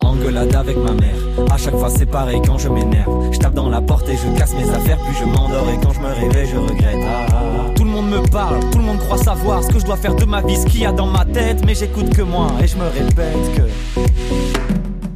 [0.00, 1.14] engueulade avec ma mère.
[1.50, 3.32] À chaque fois c'est pareil quand je m'énerve.
[3.32, 5.92] Je tape dans la porte et je casse mes affaires, puis je m'endors et quand
[5.92, 6.98] je me réveille je regrette.
[7.02, 7.70] Ah, ah, ah.
[7.74, 10.14] Tout le monde me parle, tout le monde croit savoir ce que je dois faire
[10.14, 12.66] de ma vie, ce qu'il y a dans ma tête, mais j'écoute que moi et
[12.66, 13.62] je me répète que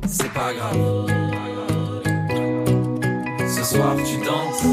[0.07, 1.07] c'est pas grave.
[3.49, 4.65] Ce soir tu danses,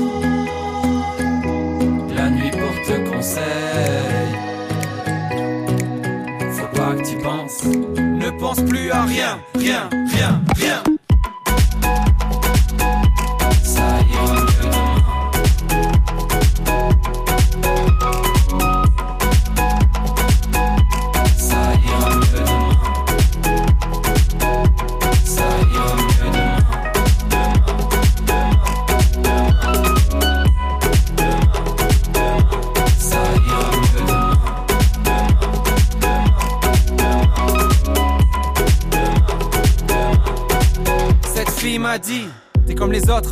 [2.15, 3.45] la nuit pour te conseiller.
[6.51, 7.63] Faut pas que tu penses,
[8.31, 10.98] ne pense plus à rien, rien, rien, rien.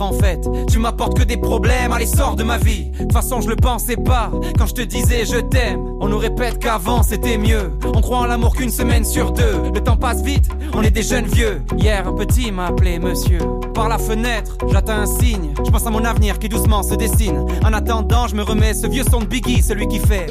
[0.01, 2.91] En fait, tu m'apportes que des problèmes, allez sors de ma vie.
[2.91, 5.81] De toute façon je le pensais pas, quand je te disais je t'aime.
[5.99, 9.71] On nous répète qu'avant c'était mieux, on croit en l'amour qu'une semaine sur deux.
[9.73, 11.61] Le temps passe vite, on est des jeunes vieux.
[11.77, 13.39] Hier un petit m'a appelé monsieur.
[13.73, 17.45] Par la fenêtre, j'attends un signe, je pense à mon avenir qui doucement se dessine.
[17.63, 20.27] En attendant je me remets ce vieux son de Biggie, celui qui fait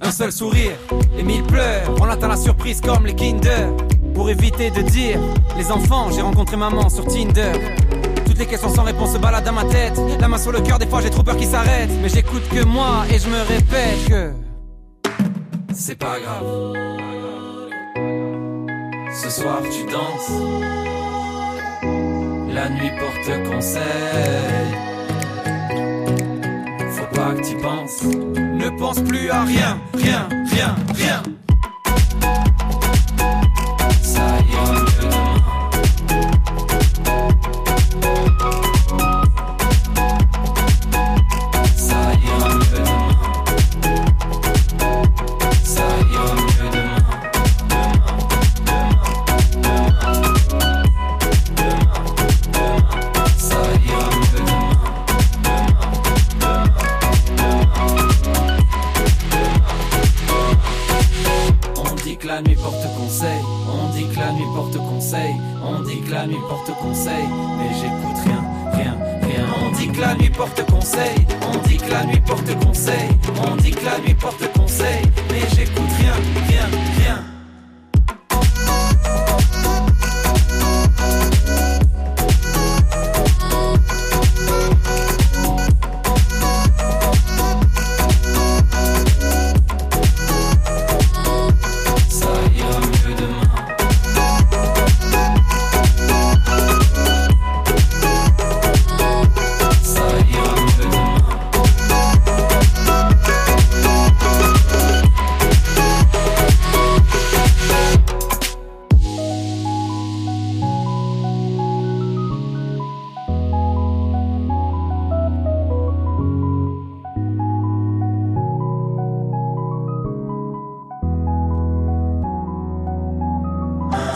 [0.00, 0.72] un seul sourire
[1.18, 1.90] et mille pleurs.
[2.00, 3.68] On attend la surprise comme les Kinder.
[4.14, 5.18] Pour éviter de dire
[5.56, 7.52] les enfants, j'ai rencontré maman sur Tinder.
[8.42, 9.96] Les questions sans réponse se baladent dans ma tête.
[10.18, 11.88] La main sur le cœur, des fois j'ai trop peur qu'il s'arrête.
[12.02, 14.32] Mais j'écoute que moi et je me répète que
[15.72, 16.44] c'est pas grave.
[19.14, 20.32] Ce soir tu danses.
[22.52, 23.82] La nuit porte conseil.
[26.90, 28.02] Faut pas que tu penses.
[28.02, 31.22] Ne pense plus à rien, rien, rien, rien.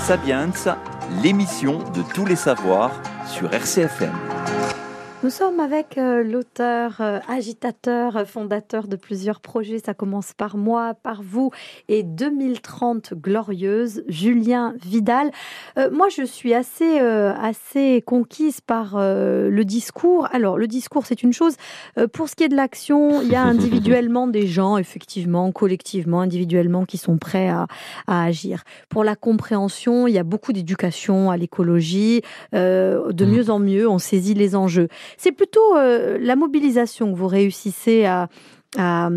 [0.07, 0.53] Sapiens,
[1.21, 2.93] l'émission de tous les savoirs
[3.27, 4.13] sur RCFM.
[5.23, 9.79] Nous sommes avec euh, l'auteur, euh, agitateur, euh, fondateur de plusieurs projets.
[9.79, 11.51] Ça commence par moi, par vous
[11.89, 15.31] et 2030 glorieuse, Julien Vidal.
[15.91, 20.29] moi, je suis assez, assez conquise par le discours.
[20.33, 21.55] Alors, le discours, c'est une chose.
[22.13, 26.85] pour ce qui est de l'action, il y a individuellement des gens, effectivement, collectivement, individuellement,
[26.85, 27.67] qui sont prêts à,
[28.07, 28.65] à agir.
[28.89, 32.23] Pour la compréhension, il y a beaucoup d'éducation à l'écologie.
[32.53, 33.25] de mmh.
[33.25, 34.89] mieux en mieux, on saisit les enjeux.
[35.17, 38.29] C'est plutôt euh, la mobilisation que vous réussissez à,
[38.79, 39.09] à,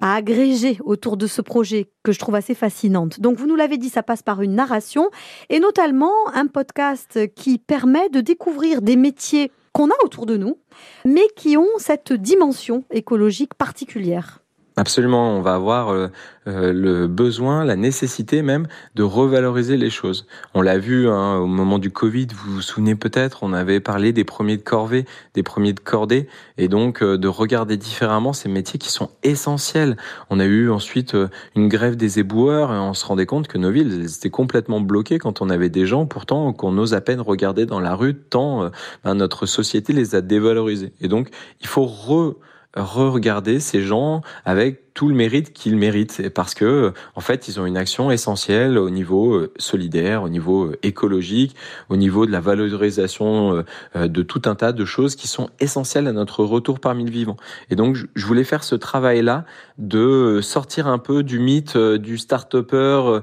[0.00, 3.20] agréger autour de ce projet que je trouve assez fascinante.
[3.20, 5.10] Donc, vous nous l'avez dit, ça passe par une narration
[5.48, 10.58] et notamment un podcast qui permet de découvrir des métiers qu'on a autour de nous,
[11.04, 14.41] mais qui ont cette dimension écologique particulière.
[14.76, 16.08] Absolument, on va avoir euh,
[16.46, 20.26] euh, le besoin, la nécessité même de revaloriser les choses.
[20.54, 24.14] On l'a vu hein, au moment du Covid, vous vous souvenez peut-être, on avait parlé
[24.14, 25.04] des premiers de corvée,
[25.34, 29.98] des premiers de cordée, et donc euh, de regarder différemment ces métiers qui sont essentiels.
[30.30, 31.14] On a eu ensuite
[31.54, 35.18] une grève des éboueurs, et on se rendait compte que nos villes étaient complètement bloquées
[35.18, 38.70] quand on avait des gens, pourtant qu'on ose à peine regarder dans la rue, tant
[39.04, 40.94] ben, notre société les a dévalorisés.
[41.02, 41.28] Et donc,
[41.60, 42.36] il faut re
[42.74, 47.66] re-regarder ces gens avec tout le mérite qu'ils méritent parce que en fait ils ont
[47.66, 51.56] une action essentielle au niveau euh, solidaire, au niveau euh, écologique,
[51.88, 53.64] au niveau de la valorisation
[53.96, 57.10] euh, de tout un tas de choses qui sont essentielles à notre retour parmi le
[57.10, 57.36] vivant.
[57.70, 59.44] Et donc je voulais faire ce travail là
[59.78, 63.20] de sortir un peu du mythe du start-upper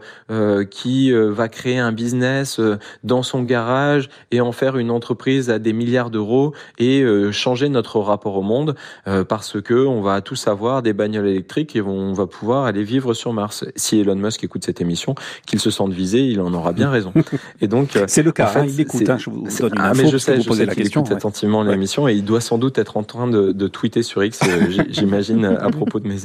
[0.71, 2.59] qui va créer un business
[3.03, 7.99] dans son garage et en faire une entreprise à des milliards d'euros et changer notre
[7.99, 8.75] rapport au monde
[9.27, 13.13] parce que on va tous avoir des bagnoles électriques et on va pouvoir aller vivre
[13.13, 13.65] sur Mars.
[13.75, 17.13] Si Elon Musk écoute cette émission, qu'il se sente visé, il en aura bien raison.
[17.61, 18.51] Et donc, euh, c'est le cas.
[18.55, 19.09] Hein, il écoute.
[19.09, 22.07] Hein, je vous donne une ah, mais je sais, je sais qu'il écoute attentivement l'émission
[22.07, 25.45] et il doit sans doute être en train de, de tweeter sur X, euh, j'imagine,
[25.45, 26.17] à propos de mes,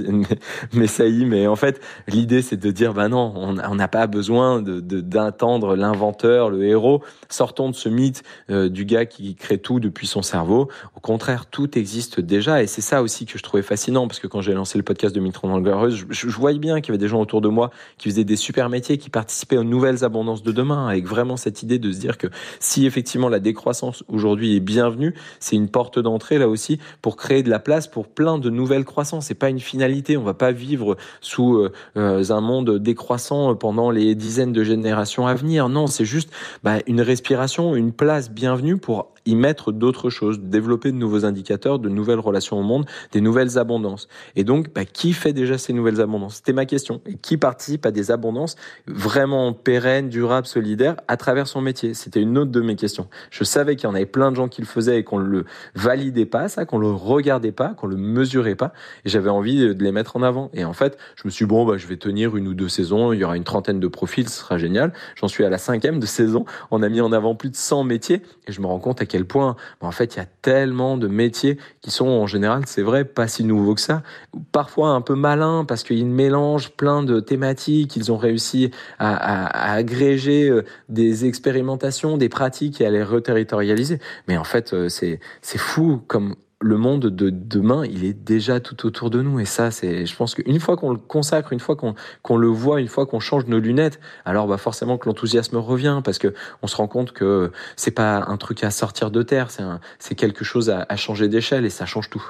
[0.73, 1.27] mes, saillies.
[1.27, 5.77] Mais en fait, l'idée, c'est de dire, ben non, on n'a pas besoin de d'attendre
[5.77, 7.03] l'inventeur, le héros.
[7.29, 10.69] Sortons de ce mythe euh, du gars qui crée tout depuis son cerveau.
[10.97, 14.27] Au contraire, tout existe déjà, et c'est ça aussi que je trouvais fascinant, parce que
[14.27, 17.41] quand j'ai lancé le podcast de je, voyais bien qu'il y avait des gens autour
[17.41, 21.07] de moi qui faisaient des super métiers, qui participaient aux nouvelles abondances de demain, avec
[21.07, 22.27] vraiment cette idée de se dire que
[22.61, 27.43] si effectivement la décroissance aujourd'hui est bienvenue, c'est une porte d'entrée là aussi pour créer
[27.43, 29.27] de la place pour plein de nouvelles croissances.
[29.27, 30.17] C'est pas une finalité.
[30.17, 35.27] On va pas vivre sous euh, euh, un monde décroissant pendant les dizaines de générations
[35.27, 35.69] à venir.
[35.69, 36.31] Non, c'est juste
[36.63, 41.79] bah, une respiration, une place bienvenue pour y mettre d'autres choses, développer de nouveaux indicateurs,
[41.79, 44.09] de nouvelles relations au monde, des nouvelles abondances.
[44.37, 46.37] Et donc, bah, qui fait déjà ces nouvelles abondances?
[46.37, 47.01] C'était ma question.
[47.23, 48.57] Qui participe à des abondances
[48.87, 51.95] vraiment pérennes, durables, solidaires à travers son métier?
[51.95, 53.09] C'était une autre de mes questions.
[53.31, 55.45] Je savais qu'il y en avait plein de gens qui le faisaient et qu'on le
[55.75, 58.73] validait pas, ça, qu'on le regardait pas, qu'on le mesurait pas.
[59.05, 60.51] Et j'avais envie de les mettre en avant.
[60.53, 62.69] Et en fait, je me suis dit, bon, bah, je vais tenir une ou deux
[62.69, 63.13] saisons.
[63.13, 64.93] Il y aura une trentaine de profils, ce sera génial.
[65.17, 66.45] J'en suis à la cinquième de saison.
[66.71, 69.07] On a mis en avant plus de 100 métiers et je me rends compte à
[69.15, 72.83] quel point, en fait, il y a tellement de métiers qui sont en général, c'est
[72.83, 74.03] vrai, pas si nouveaux que ça.
[74.51, 77.95] Parfois un peu malins parce qu'ils mélangent plein de thématiques.
[77.95, 84.01] Ils ont réussi à, agréger euh, des expérimentations, des pratiques et à les reterritorialiser.
[84.27, 85.21] Mais en fait, euh, c'est
[85.59, 86.35] fou comme
[86.65, 89.39] le monde de demain, il est déjà tout autour de nous.
[89.39, 92.81] Et ça, c'est, je pense qu'une fois qu'on le consacre, une fois qu'on le voit,
[92.81, 96.67] une fois qu'on change nos lunettes, alors bah forcément que l'enthousiasme revient parce que on
[96.67, 99.63] se rend compte que c'est pas un truc à sortir de terre, c'est
[99.99, 102.25] c'est quelque chose à, à changer d'échelle et ça change tout.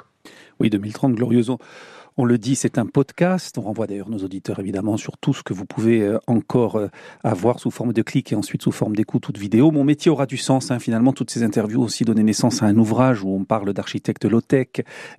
[0.58, 1.58] Oui, 2030 glorieusement.
[2.16, 3.58] On le dit, c'est un podcast.
[3.58, 6.86] On renvoie d'ailleurs nos auditeurs évidemment sur tout ce que vous pouvez euh, encore euh,
[7.24, 9.72] avoir sous forme de clic et ensuite sous forme d'écoute ou de vidéo.
[9.72, 10.70] Mon métier aura du sens.
[10.70, 10.78] Hein.
[10.78, 14.26] Finalement, toutes ces interviews ont aussi donné naissance à un ouvrage où on parle d'architectes
[14.26, 14.68] low-tech,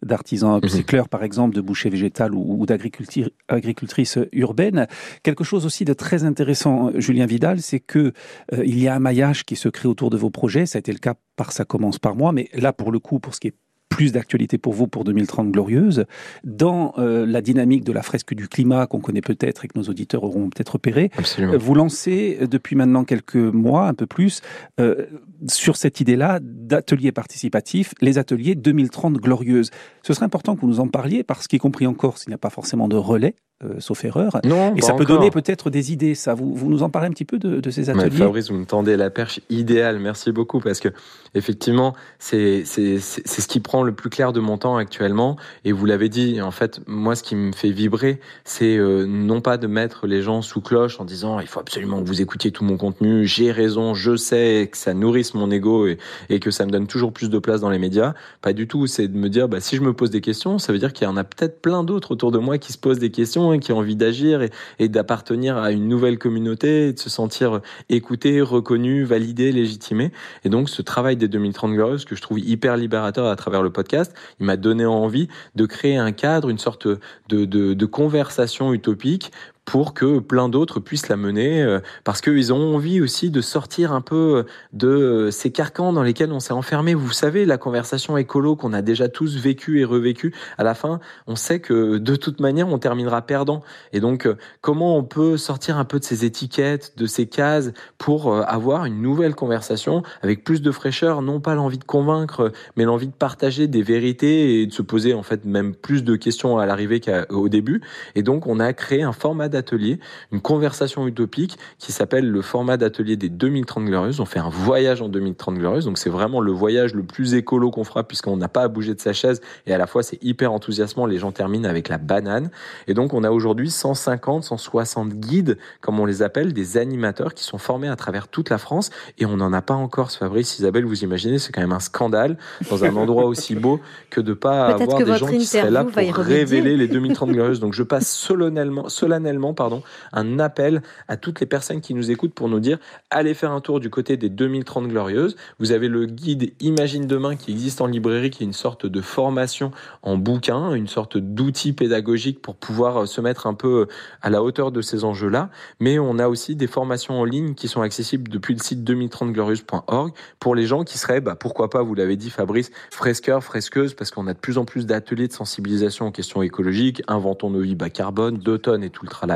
[0.04, 0.64] d'artisans mhm.
[0.64, 4.88] upcycleurs par exemple, de bouchers végétales ou, d'agricultrices urbaines.
[5.22, 8.14] Quelque chose aussi de très intéressant, Julien Vidal, c'est que
[8.54, 10.66] euh, il y a un maillage qui se crée autour de vos projets.
[10.66, 13.20] Ça a été le cas par Ça commence par moi, mais là pour le coup,
[13.20, 13.56] pour ce qui est
[13.96, 16.04] plus d'actualité pour vous pour 2030 glorieuse,
[16.43, 19.86] dans euh, la dynamique de la fresque du climat qu'on connaît peut-être et que nos
[19.86, 21.12] auditeurs auront peut-être repéré.
[21.18, 21.58] Absolument.
[21.58, 24.41] Vous lancez euh, depuis maintenant quelques mois, un peu plus,
[24.82, 25.06] euh,
[25.48, 29.72] sur cette idée-là d'ateliers participatifs, les ateliers 2030 glorieuses.
[30.04, 32.38] Ce serait important que vous nous en parliez parce qu'y compris encore s'il n'y a
[32.38, 34.38] pas forcément de relais euh, sauf erreur.
[34.43, 36.14] Non, et ça peut donner peut-être des idées.
[36.16, 38.10] Ça, vous, vous nous en parlez un petit peu de, de ces ateliers?
[38.10, 39.99] Fabrice, vous me tendez la perche idéale.
[39.99, 40.89] Merci beaucoup parce que
[41.36, 45.38] effectivement, c'est ce qui prend le plus clair de mon temps actuellement.
[45.64, 49.41] Et vous l'avez dit, en fait, moi, ce qui me fait vibrer, c'est euh, non
[49.41, 52.51] pas de mettre les gens sous cloche en disant il faut absolument que vous écoutiez
[52.51, 53.26] tout mon contenu.
[53.26, 55.97] J'ai raison, je sais que ça nourrisse mon ego et,
[56.30, 58.14] et que ça me donne toujours plus de place dans les médias.
[58.41, 58.88] Pas du tout.
[58.88, 61.08] C'est de me dire bah si je me pose des questions, ça veut dire qu'il
[61.08, 63.72] y en a peut-être plein d'autres autour de moi qui se posent des questions qui
[63.72, 64.41] ont envie d'agir
[64.80, 70.12] et, d'appartenir à une nouvelle communauté, et de se sentir écouté, reconnu, validé, légitimé.
[70.43, 73.72] Et donc ce travail des 2030 Glorieuses que je trouve hyper libérateur à travers le
[73.72, 76.88] podcast, il m'a donné envie de créer un cadre, une sorte
[77.30, 79.32] de conversation utopique
[79.66, 83.91] pour que plein d'autres puissent la mener, euh, parce qu'ils ont envie aussi de sortir
[83.91, 86.93] un peu de ces carcans dans lesquels on s'est enfermé.
[86.93, 90.99] Vous savez, la conversation écolo qu'on a déjà tous vécu et revécu, à la fin,
[91.28, 93.61] on sait que de toute manière, on terminera perdant.
[93.91, 97.72] Et donc, euh, comment on peut sortir un peu de ces étiquettes, de ces cases,
[97.97, 102.51] pour euh, avoir une nouvelle conversation avec plus de fraîcheur, non pas l'envie de convaincre,
[102.76, 106.16] mais l'envie de partager des vérités et de se poser en fait même plus de
[106.16, 107.82] questions à l'arrivée qu'au début.
[108.13, 109.99] Et donc, on a créé un format d'atelier,
[110.32, 114.20] une conversation utopique qui s'appelle le format d'atelier des 2030 glorieuses.
[114.20, 117.72] On fait un voyage en 2030 glorieuses, donc c'est vraiment le voyage le plus écolo
[117.72, 120.22] qu'on fera puisqu'on n'a pas à bouger de sa chaise et à la fois c'est
[120.24, 121.06] hyper enthousiasmant.
[121.06, 122.49] Les gens terminent avec la banane
[122.88, 127.43] et donc on a aujourd'hui 150, 160 guides, comme on les appelle, des animateurs qui
[127.43, 130.12] sont formés à travers toute la France et on n'en a pas encore.
[130.12, 132.38] Fabrice, Isabelle, vous imaginez, c'est quand même un scandale
[132.70, 133.80] dans un endroit aussi beau
[134.10, 137.60] que de pas avoir des gens qui seraient là pour révéler les 2030 glorieuses.
[137.60, 139.84] Donc je passe solennellement, solennellement pardon,
[140.14, 142.78] un appel à toutes les personnes qui nous écoutent pour nous dire
[143.10, 145.36] allez faire un tour du côté des 2030 glorieuses.
[145.60, 149.02] Vous avez le guide Imagine demain qui existe en librairie, qui est une sorte de
[149.02, 149.72] formation
[150.02, 153.86] en bouquin, une sorte d'outil pédagogique pour pouvoir euh, se mettre un peu euh,
[154.22, 155.50] à la hauteur de ces enjeux-là.
[155.80, 160.14] Mais on a aussi des formations en ligne qui sont accessibles depuis le site 2030glorieuses.org
[160.39, 164.12] pour les gens qui seraient, bah, pourquoi pas, vous l'avez dit Fabrice, fresqueurs, fresqueuses, parce
[164.12, 167.76] qu'on a de plus en plus d'ateliers de sensibilisation aux questions écologiques, inventons nos vies
[167.76, 169.35] bas carbone, d'automne et tout le tralala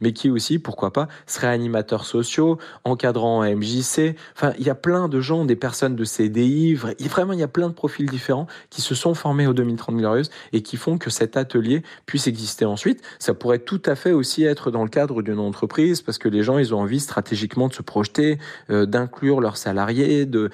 [0.00, 4.16] mais qui aussi, pourquoi pas, seraient animateurs sociaux, encadrant MJC.
[4.34, 7.48] Enfin, il y a plein de gens, des personnes de CDI, vraiment, il y a
[7.48, 11.10] plein de profils différents qui se sont formés aux 2030 Glorieuses et qui font que
[11.10, 13.02] cet atelier puisse exister ensuite.
[13.18, 16.42] Ça pourrait tout à fait aussi être dans le cadre d'une entreprise parce que les
[16.42, 18.38] gens, ils ont envie stratégiquement de se projeter,
[18.70, 20.50] euh, d'inclure leurs salariés, de,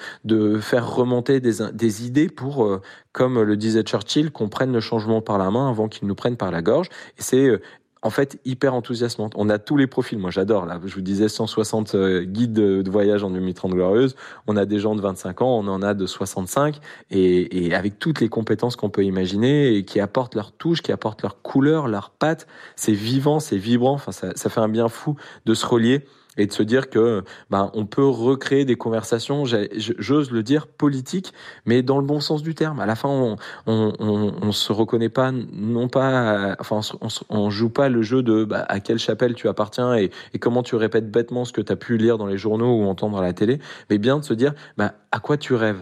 [0.61, 2.81] faire remonter des, des idées pour, euh,
[3.11, 6.37] comme le disait Churchill, qu'on prenne le changement par la main avant qu'il nous prenne
[6.37, 6.87] par la gorge.
[7.17, 7.61] Et c'est euh,
[8.01, 9.33] en fait hyper enthousiasmante.
[9.35, 10.17] On a tous les profils.
[10.17, 10.65] Moi, j'adore.
[10.65, 14.15] Là, je vous disais 160 euh, guides de, voyage en 2030 glorieuse.
[14.47, 16.79] On a des gens de 25 ans, on en a de 65,
[17.11, 20.91] et, et avec toutes les compétences qu'on peut imaginer et qui apportent leur touche, qui
[20.91, 22.47] apportent leur couleur, leur patte.
[22.75, 23.93] C'est vivant, c'est vibrant.
[23.93, 26.05] Enfin, ça, ça fait un bien fou de se relier
[26.39, 31.33] et de se dire que ben, on peut recréer des conversations, j'ose le dire, politiques,
[31.65, 32.79] mais dans le bon sens du terme.
[32.79, 33.35] À la fin, on
[33.67, 38.23] on, on, on se reconnaît pas, non pas, enfin, on, on, joue pas le jeu
[38.23, 41.61] de bah, à quelle chapelle tu appartiens et, et comment tu répètes bêtement ce que
[41.61, 43.59] tu as pu lire dans les journaux ou entendre à la télé,
[43.89, 45.81] mais bien de se dire bah, à quoi tu rêves?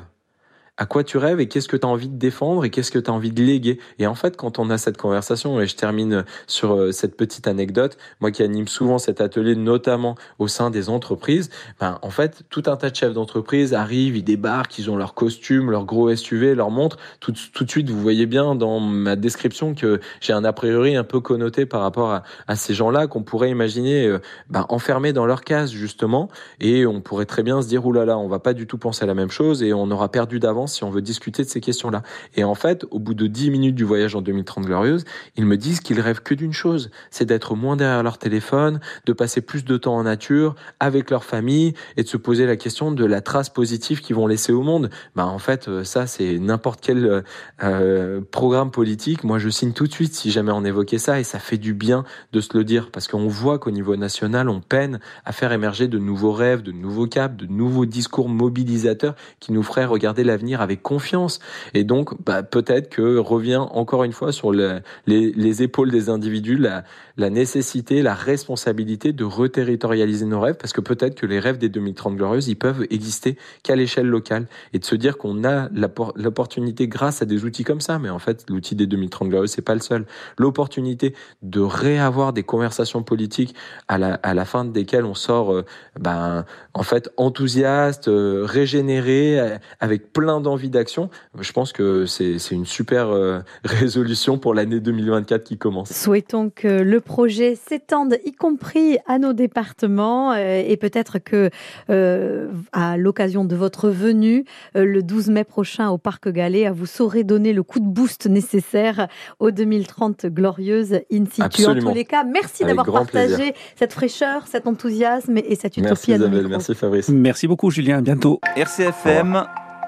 [0.77, 2.99] À quoi tu rêves et qu'est-ce que tu as envie de défendre et qu'est-ce que
[2.99, 3.79] tu as envie de léguer.
[3.99, 7.47] Et en fait, quand on a cette conversation, et je termine sur euh, cette petite
[7.47, 11.49] anecdote, moi qui anime souvent cet atelier, notamment au sein des entreprises,
[11.79, 15.13] ben, en fait, tout un tas de chefs d'entreprise arrivent, ils débarquent, ils ont leur
[15.13, 16.97] costume, leur gros SUV, leur montre.
[17.19, 20.95] Tout, tout de suite, vous voyez bien dans ma description que j'ai un a priori
[20.95, 24.19] un peu connoté par rapport à, à ces gens-là qu'on pourrait imaginer euh,
[24.49, 26.29] ben, enfermés dans leur case, justement.
[26.59, 29.07] Et on pourrait très bien se dire, oulala, on va pas du tout penser à
[29.07, 32.03] la même chose et on aura perdu d'avance si on veut discuter de ces questions-là.
[32.35, 35.05] Et en fait, au bout de 10 minutes du voyage en 2030 glorieuse,
[35.35, 39.13] ils me disent qu'ils rêvent que d'une chose, c'est d'être moins derrière leur téléphone, de
[39.13, 42.91] passer plus de temps en nature, avec leur famille, et de se poser la question
[42.91, 44.89] de la trace positive qu'ils vont laisser au monde.
[45.15, 47.21] Bah en fait, euh, ça c'est n'importe quel euh,
[47.63, 49.23] euh, programme politique.
[49.23, 51.73] Moi, je signe tout de suite si jamais on évoquait ça, et ça fait du
[51.73, 52.03] bien
[52.33, 55.87] de se le dire, parce qu'on voit qu'au niveau national, on peine à faire émerger
[55.87, 60.56] de nouveaux rêves, de nouveaux caps, de nouveaux discours mobilisateurs qui nous feraient regarder l'avenir
[60.61, 61.39] avec confiance.
[61.73, 66.57] Et donc, bah, peut-être que revient encore une fois sur les, les, épaules des individus
[66.57, 71.69] la, nécessité, la responsabilité de reterritorialiser nos rêves, parce que peut-être que les rêves des
[71.69, 75.69] 2030 glorieuses, ils peuvent exister qu'à l'échelle locale, et de se dire qu'on a
[76.15, 79.61] l'opportunité grâce à des outils comme ça, mais en fait, l'outil des 2030 glorieuses, c'est
[79.61, 80.05] pas le seul,
[80.37, 83.55] l'opportunité de réavoir des conversations politiques
[83.87, 85.65] à la, fin desquelles on sort, euh,
[85.99, 92.65] ben, en fait, enthousiaste, euh, régénéré, avec plein d'envie d'action, je pense que c'est une
[92.65, 95.91] super euh, résolution pour l'année 2024 qui commence.
[95.91, 101.49] Souhaitons que le projet s'étende, y compris à nos départements, euh, et peut-être que
[101.89, 107.25] euh, à l'occasion de votre venue le 12 mai prochain au Parc Galet, vous saurez
[107.25, 109.07] donner le coup de boost nécessaire
[109.39, 111.65] aux 2030 glorieuses in situ.
[111.65, 115.89] En tous les cas, merci d'avoir partagé cette fraîcheur, cet enthousiasme et cette utopie.
[115.89, 117.09] Merci Isabelle, merci Fabrice.
[117.09, 118.39] Merci beaucoup Julien, à bientôt.
[118.55, 119.43] RCFM,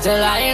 [0.00, 0.47] 再来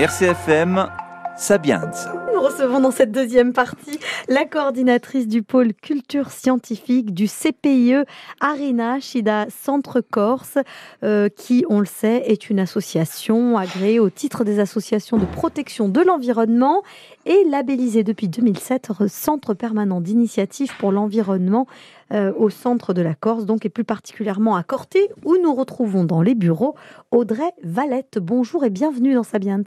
[0.00, 0.88] RCFM,
[1.36, 1.90] Sabiens.
[2.32, 3.99] Nous recevons dans cette deuxième partie
[4.30, 8.04] la coordinatrice du pôle culture scientifique du CPIE
[8.40, 10.56] Arena Shida Centre Corse,
[11.02, 15.88] euh, qui, on le sait, est une association agréée au titre des associations de protection
[15.88, 16.84] de l'environnement
[17.26, 21.66] et labellisée depuis 2007 Centre permanent d'initiative pour l'environnement
[22.12, 26.04] euh, au centre de la Corse, donc et plus particulièrement à Corté, où nous retrouvons
[26.04, 26.76] dans les bureaux
[27.10, 28.20] Audrey Valette.
[28.20, 29.64] Bonjour et bienvenue dans Sabiens.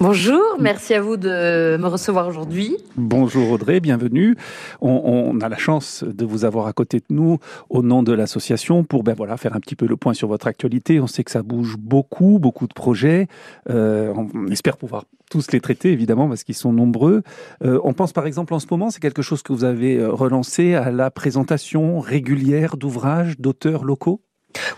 [0.00, 2.76] Bonjour, merci à vous de me recevoir aujourd'hui.
[2.96, 4.36] Bonjour Audrey, bienvenue.
[4.80, 7.38] On, a la chance de vous avoir à côté de nous
[7.70, 10.48] au nom de l'association pour ben voilà faire un petit peu le point sur votre
[10.48, 10.98] actualité.
[10.98, 13.28] On sait que ça bouge beaucoup, beaucoup de projets.
[13.70, 17.22] Euh, on espère pouvoir tous les traiter évidemment parce qu'ils sont nombreux.
[17.64, 20.10] Euh, on pense par exemple en ce moment, c'est quelque chose que vous avez euh,
[20.10, 24.20] relancé à la présentation régulière d'ouvrages d'auteurs locaux?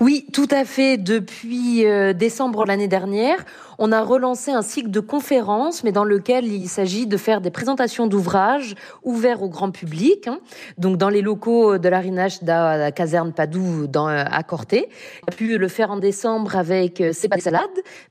[0.01, 0.97] Oui, tout à fait.
[0.97, 3.45] Depuis décembre l'année dernière,
[3.79, 7.51] on a relancé un cycle de conférences, mais dans lequel il s'agit de faire des
[7.51, 10.39] présentations d'ouvrages ouverts au grand public, hein.
[10.79, 14.89] donc dans les locaux de l'Arinache de la caserne Padoue dans, à Corté.
[15.22, 17.62] On a pu le faire en décembre avec euh, C'est pas salade,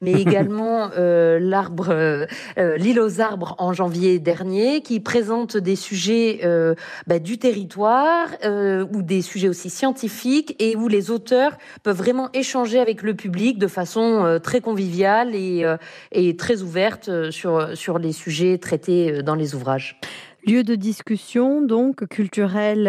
[0.01, 2.25] mais également euh, l'arbre, euh,
[2.57, 6.75] euh, l'île aux arbres en janvier dernier, qui présente des sujets euh,
[7.07, 12.79] bah, du territoire ou des sujets aussi scientifiques et où les auteurs peuvent vraiment échanger
[12.79, 17.99] avec le public de façon très conviviale et et, euh, très ouverte euh, sur, sur
[17.99, 19.99] les sujets traités euh, dans les ouvrages.
[20.45, 22.87] Lieu de discussion, donc culturel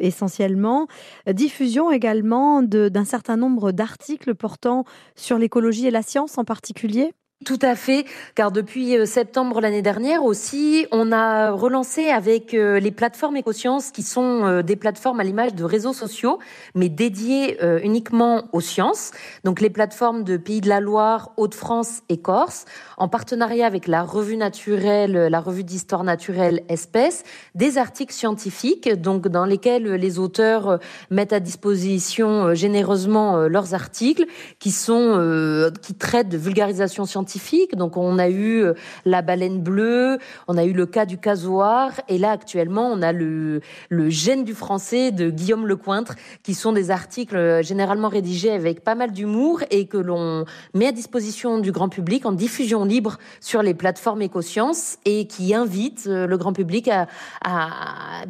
[0.00, 0.88] essentiellement,
[1.32, 4.84] diffusion également d'un certain nombre d'articles portant
[5.14, 7.12] sur l'écologie et la science en particulier
[7.46, 12.78] tout à fait, car depuis euh, septembre l'année dernière aussi, on a relancé avec euh,
[12.78, 16.38] les plateformes écosciences qui sont euh, des plateformes à l'image de réseaux sociaux,
[16.74, 19.12] mais dédiées uniquement aux sciences.
[19.44, 22.66] Donc les plateformes de Pays de la Loire, Hauts-de-France et Corse,
[22.98, 27.24] en partenariat avec la revue naturelle, la revue d'histoire naturelle Espèces,
[27.54, 30.78] des articles scientifiques, donc dans lesquels les auteurs
[31.10, 34.26] mettent à disposition généreusement leurs articles,
[34.58, 37.29] qui sont qui traitent de vulgarisation scientifique
[37.76, 38.74] donc on a eu euh,
[39.04, 40.18] la baleine bleue,
[40.48, 43.60] on a eu le cas du casoar, et là actuellement on a le,
[44.08, 48.94] gène du français de Guillaume Lecointre, qui sont des articles euh, généralement rédigés avec pas
[48.94, 53.62] mal d'humour et que l'on met à disposition du grand public en diffusion libre sur
[53.62, 57.06] les plateformes écosciences et qui invitent euh, le grand public à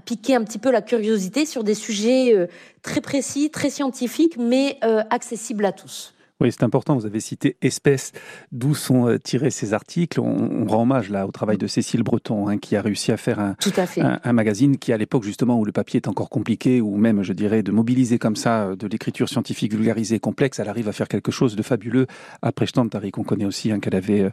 [0.05, 2.49] piquer un petit peu la curiosité sur des sujets
[2.83, 4.79] très précis, très scientifiques, mais
[5.11, 6.15] accessibles à tous.
[6.41, 6.97] Oui, c'est important.
[6.97, 8.13] Vous avez cité espèces,
[8.53, 10.21] d'où sont euh, tirés ces articles?
[10.21, 13.41] On, rend hommage là au travail de Cécile Breton, hein, qui a réussi à faire
[13.41, 13.57] un,
[14.23, 17.33] un, magazine qui, à l'époque justement où le papier est encore compliqué, ou même, je
[17.33, 21.09] dirais, de mobiliser comme ça euh, de l'écriture scientifique vulgarisée, complexe, elle arrive à faire
[21.09, 22.07] quelque chose de fabuleux.
[22.43, 24.31] Après Tari, qu'on connaît aussi, hein, qu'elle avait euh,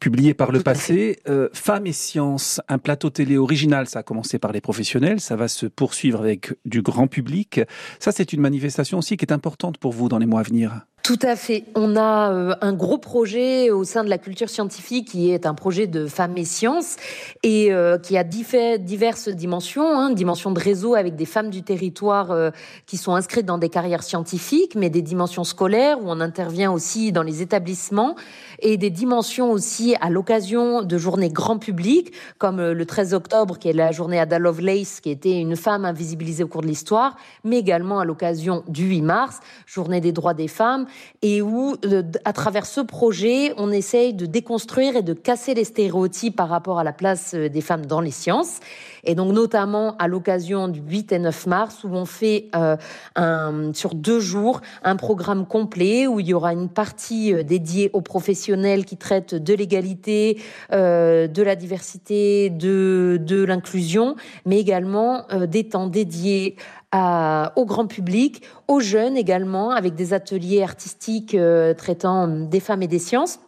[0.00, 1.18] publié par le passé.
[1.28, 3.86] Euh, Femmes et sciences, un plateau télé original.
[3.86, 7.60] Ça a commencé par les professionnels, ça va se poursuivre avec du grand public.
[7.98, 10.86] Ça, c'est une manifestation aussi qui est importante pour vous dans les mois à venir.
[11.06, 11.62] Tout à fait.
[11.76, 15.54] On a euh, un gros projet au sein de la culture scientifique qui est un
[15.54, 16.96] projet de femmes et sciences
[17.44, 22.32] et euh, qui a diverses dimensions, hein, dimension de réseau avec des femmes du territoire
[22.32, 22.50] euh,
[22.86, 27.12] qui sont inscrites dans des carrières scientifiques, mais des dimensions scolaires où on intervient aussi
[27.12, 28.16] dans les établissements
[28.60, 33.68] et des dimensions aussi à l'occasion de journées grand public, comme le 13 octobre qui
[33.68, 37.58] est la journée Ada Lovelace, qui était une femme invisibilisée au cours de l'histoire, mais
[37.58, 40.86] également à l'occasion du 8 mars, journée des droits des femmes
[41.22, 45.64] et où, euh, à travers ce projet, on essaye de déconstruire et de casser les
[45.64, 48.60] stéréotypes par rapport à la place euh, des femmes dans les sciences.
[49.06, 52.76] Et donc, notamment à l'occasion du 8 et 9 mars, où on fait euh,
[53.14, 58.02] un, sur deux jours un programme complet où il y aura une partie dédiée aux
[58.02, 60.40] professionnels qui traitent de l'égalité,
[60.70, 66.56] de la diversité, de, de l'inclusion, mais également des temps dédiés
[67.56, 72.86] au grand public, aux jeunes également, avec des ateliers artistiques euh, traitant des femmes et
[72.86, 73.40] des sciences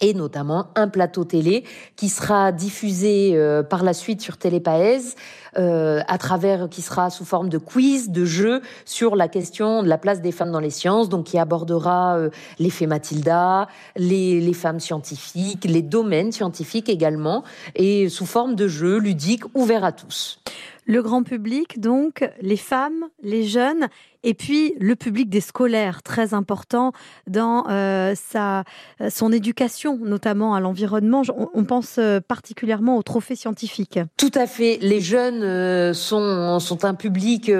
[0.00, 1.64] et notamment un plateau télé
[1.96, 5.16] qui sera diffusé euh, par la suite sur Télépaèse
[5.58, 9.88] euh, à travers qui sera sous forme de quiz, de jeu sur la question de
[9.88, 14.54] la place des femmes dans les sciences, donc qui abordera euh, l'effet Mathilda, les, les
[14.54, 17.42] femmes scientifiques, les domaines scientifiques également,
[17.74, 20.40] et sous forme de jeu ludique ouvert à tous.
[20.86, 23.88] Le grand public, donc, les femmes, les jeunes,
[24.22, 26.92] et puis le public des scolaires, très important
[27.26, 28.64] dans euh, sa,
[29.08, 31.22] son éducation, notamment à l'environnement.
[31.54, 33.98] On, pense euh, particulièrement aux trophées scientifiques.
[34.18, 34.78] Tout à fait.
[34.82, 37.50] Les jeunes euh, sont, sont un public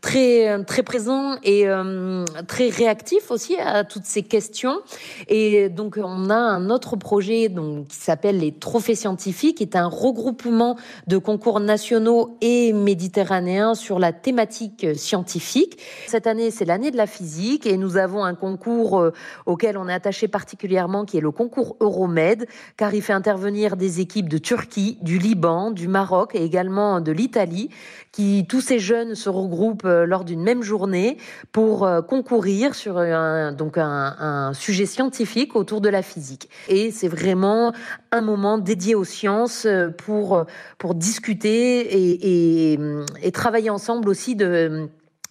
[0.00, 1.66] très, très présent et
[2.46, 4.78] très réactif aussi à toutes ces questions.
[5.28, 9.76] Et donc, on a un autre projet donc, qui s'appelle les trophées scientifiques, qui est
[9.76, 15.78] un regroupement de concours nationaux et méditerranéens sur la thématique scientifique.
[16.06, 19.12] Cette année, c'est l'année de la physique et nous avons un concours euh,
[19.46, 22.46] auquel on est attaché particulièrement qui est le concours Euromed
[22.76, 27.12] car il fait intervenir des équipes de Turquie, du Liban, du Maroc et également de
[27.12, 27.70] l'Italie
[28.12, 31.18] qui tous ces jeunes se regroupent euh, lors d'une même journée
[31.52, 36.48] pour euh, concourir sur un, donc un, sujet scientifique autour de la physique.
[36.68, 37.72] Et c'est vraiment
[38.12, 39.66] un moment dédié aux sciences
[39.98, 40.44] pour,
[40.78, 41.46] pour discuter
[41.80, 44.34] et, et travailler ensemble aussi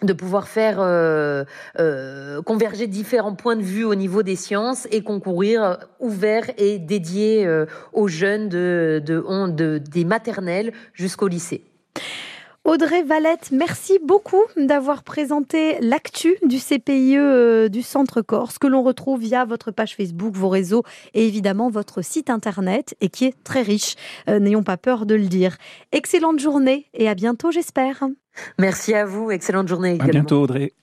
[0.02, 1.46] de pouvoir faire euh,
[1.80, 6.80] euh, converger différents points de vue au niveau des sciences et concourir euh, ouvert et
[6.80, 7.48] dédié
[7.94, 11.64] aux jeunes de, de, de, des maternelles jusqu'au lycée.
[12.66, 18.82] Audrey Valette, merci beaucoup d'avoir présenté l'actu du CPIE euh, du Centre Corse que l'on
[18.82, 20.82] retrouve via votre page Facebook, vos réseaux
[21.14, 23.94] et évidemment votre site internet et qui est très riche.
[24.28, 25.58] Euh, n'ayons pas peur de le dire.
[25.92, 28.04] Excellente journée et à bientôt j'espère.
[28.58, 30.00] Merci à vous, excellente journée.
[30.02, 30.74] À bientôt Audrey.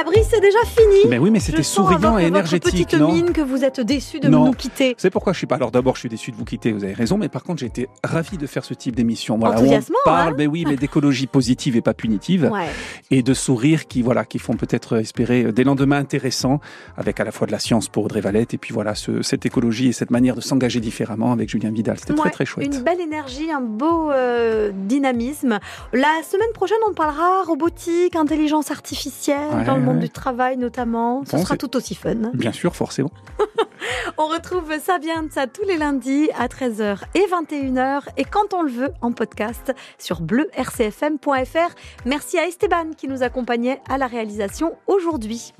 [0.00, 1.10] Fabrice, c'est déjà fini.
[1.10, 4.28] Mais oui, mais c'était souriant et énergétique, votre petite mine que vous êtes déçu de
[4.28, 4.94] nous quitter.
[4.96, 5.56] C'est pourquoi je suis pas.
[5.56, 6.72] Alors d'abord, je suis déçu de vous quitter.
[6.72, 9.36] Vous avez raison, mais par contre, j'ai été ravi de faire ce type d'émission.
[9.38, 12.68] Voilà, on parle, hein mais oui, mais d'écologie positive et pas punitive, ouais.
[13.10, 16.60] et de sourires qui, voilà, qui font peut-être espérer des lendemains intéressants,
[16.96, 19.44] avec à la fois de la science pour Audrey Valette, et puis voilà, ce, cette
[19.44, 21.98] écologie et cette manière de s'engager différemment avec Julien Vidal.
[21.98, 22.74] C'était très très chouette.
[22.74, 25.58] Une belle énergie, un beau euh, dynamisme.
[25.92, 29.10] La semaine prochaine, on parlera robotique, intelligence artificielle
[29.52, 30.00] Ouais, dans le monde ouais.
[30.00, 31.24] du travail notamment.
[31.24, 32.14] Ce Bon, sera tout aussi fun.
[32.34, 33.10] Bien sûr, forcément.
[34.18, 38.70] On retrouve Sabian ça tous les lundis à 13h et 21h et quand on le
[38.70, 41.74] veut en podcast sur bleu-rcfm.fr.
[42.04, 45.54] Merci à Esteban qui nous accompagnait à la réalisation aujourd'hui.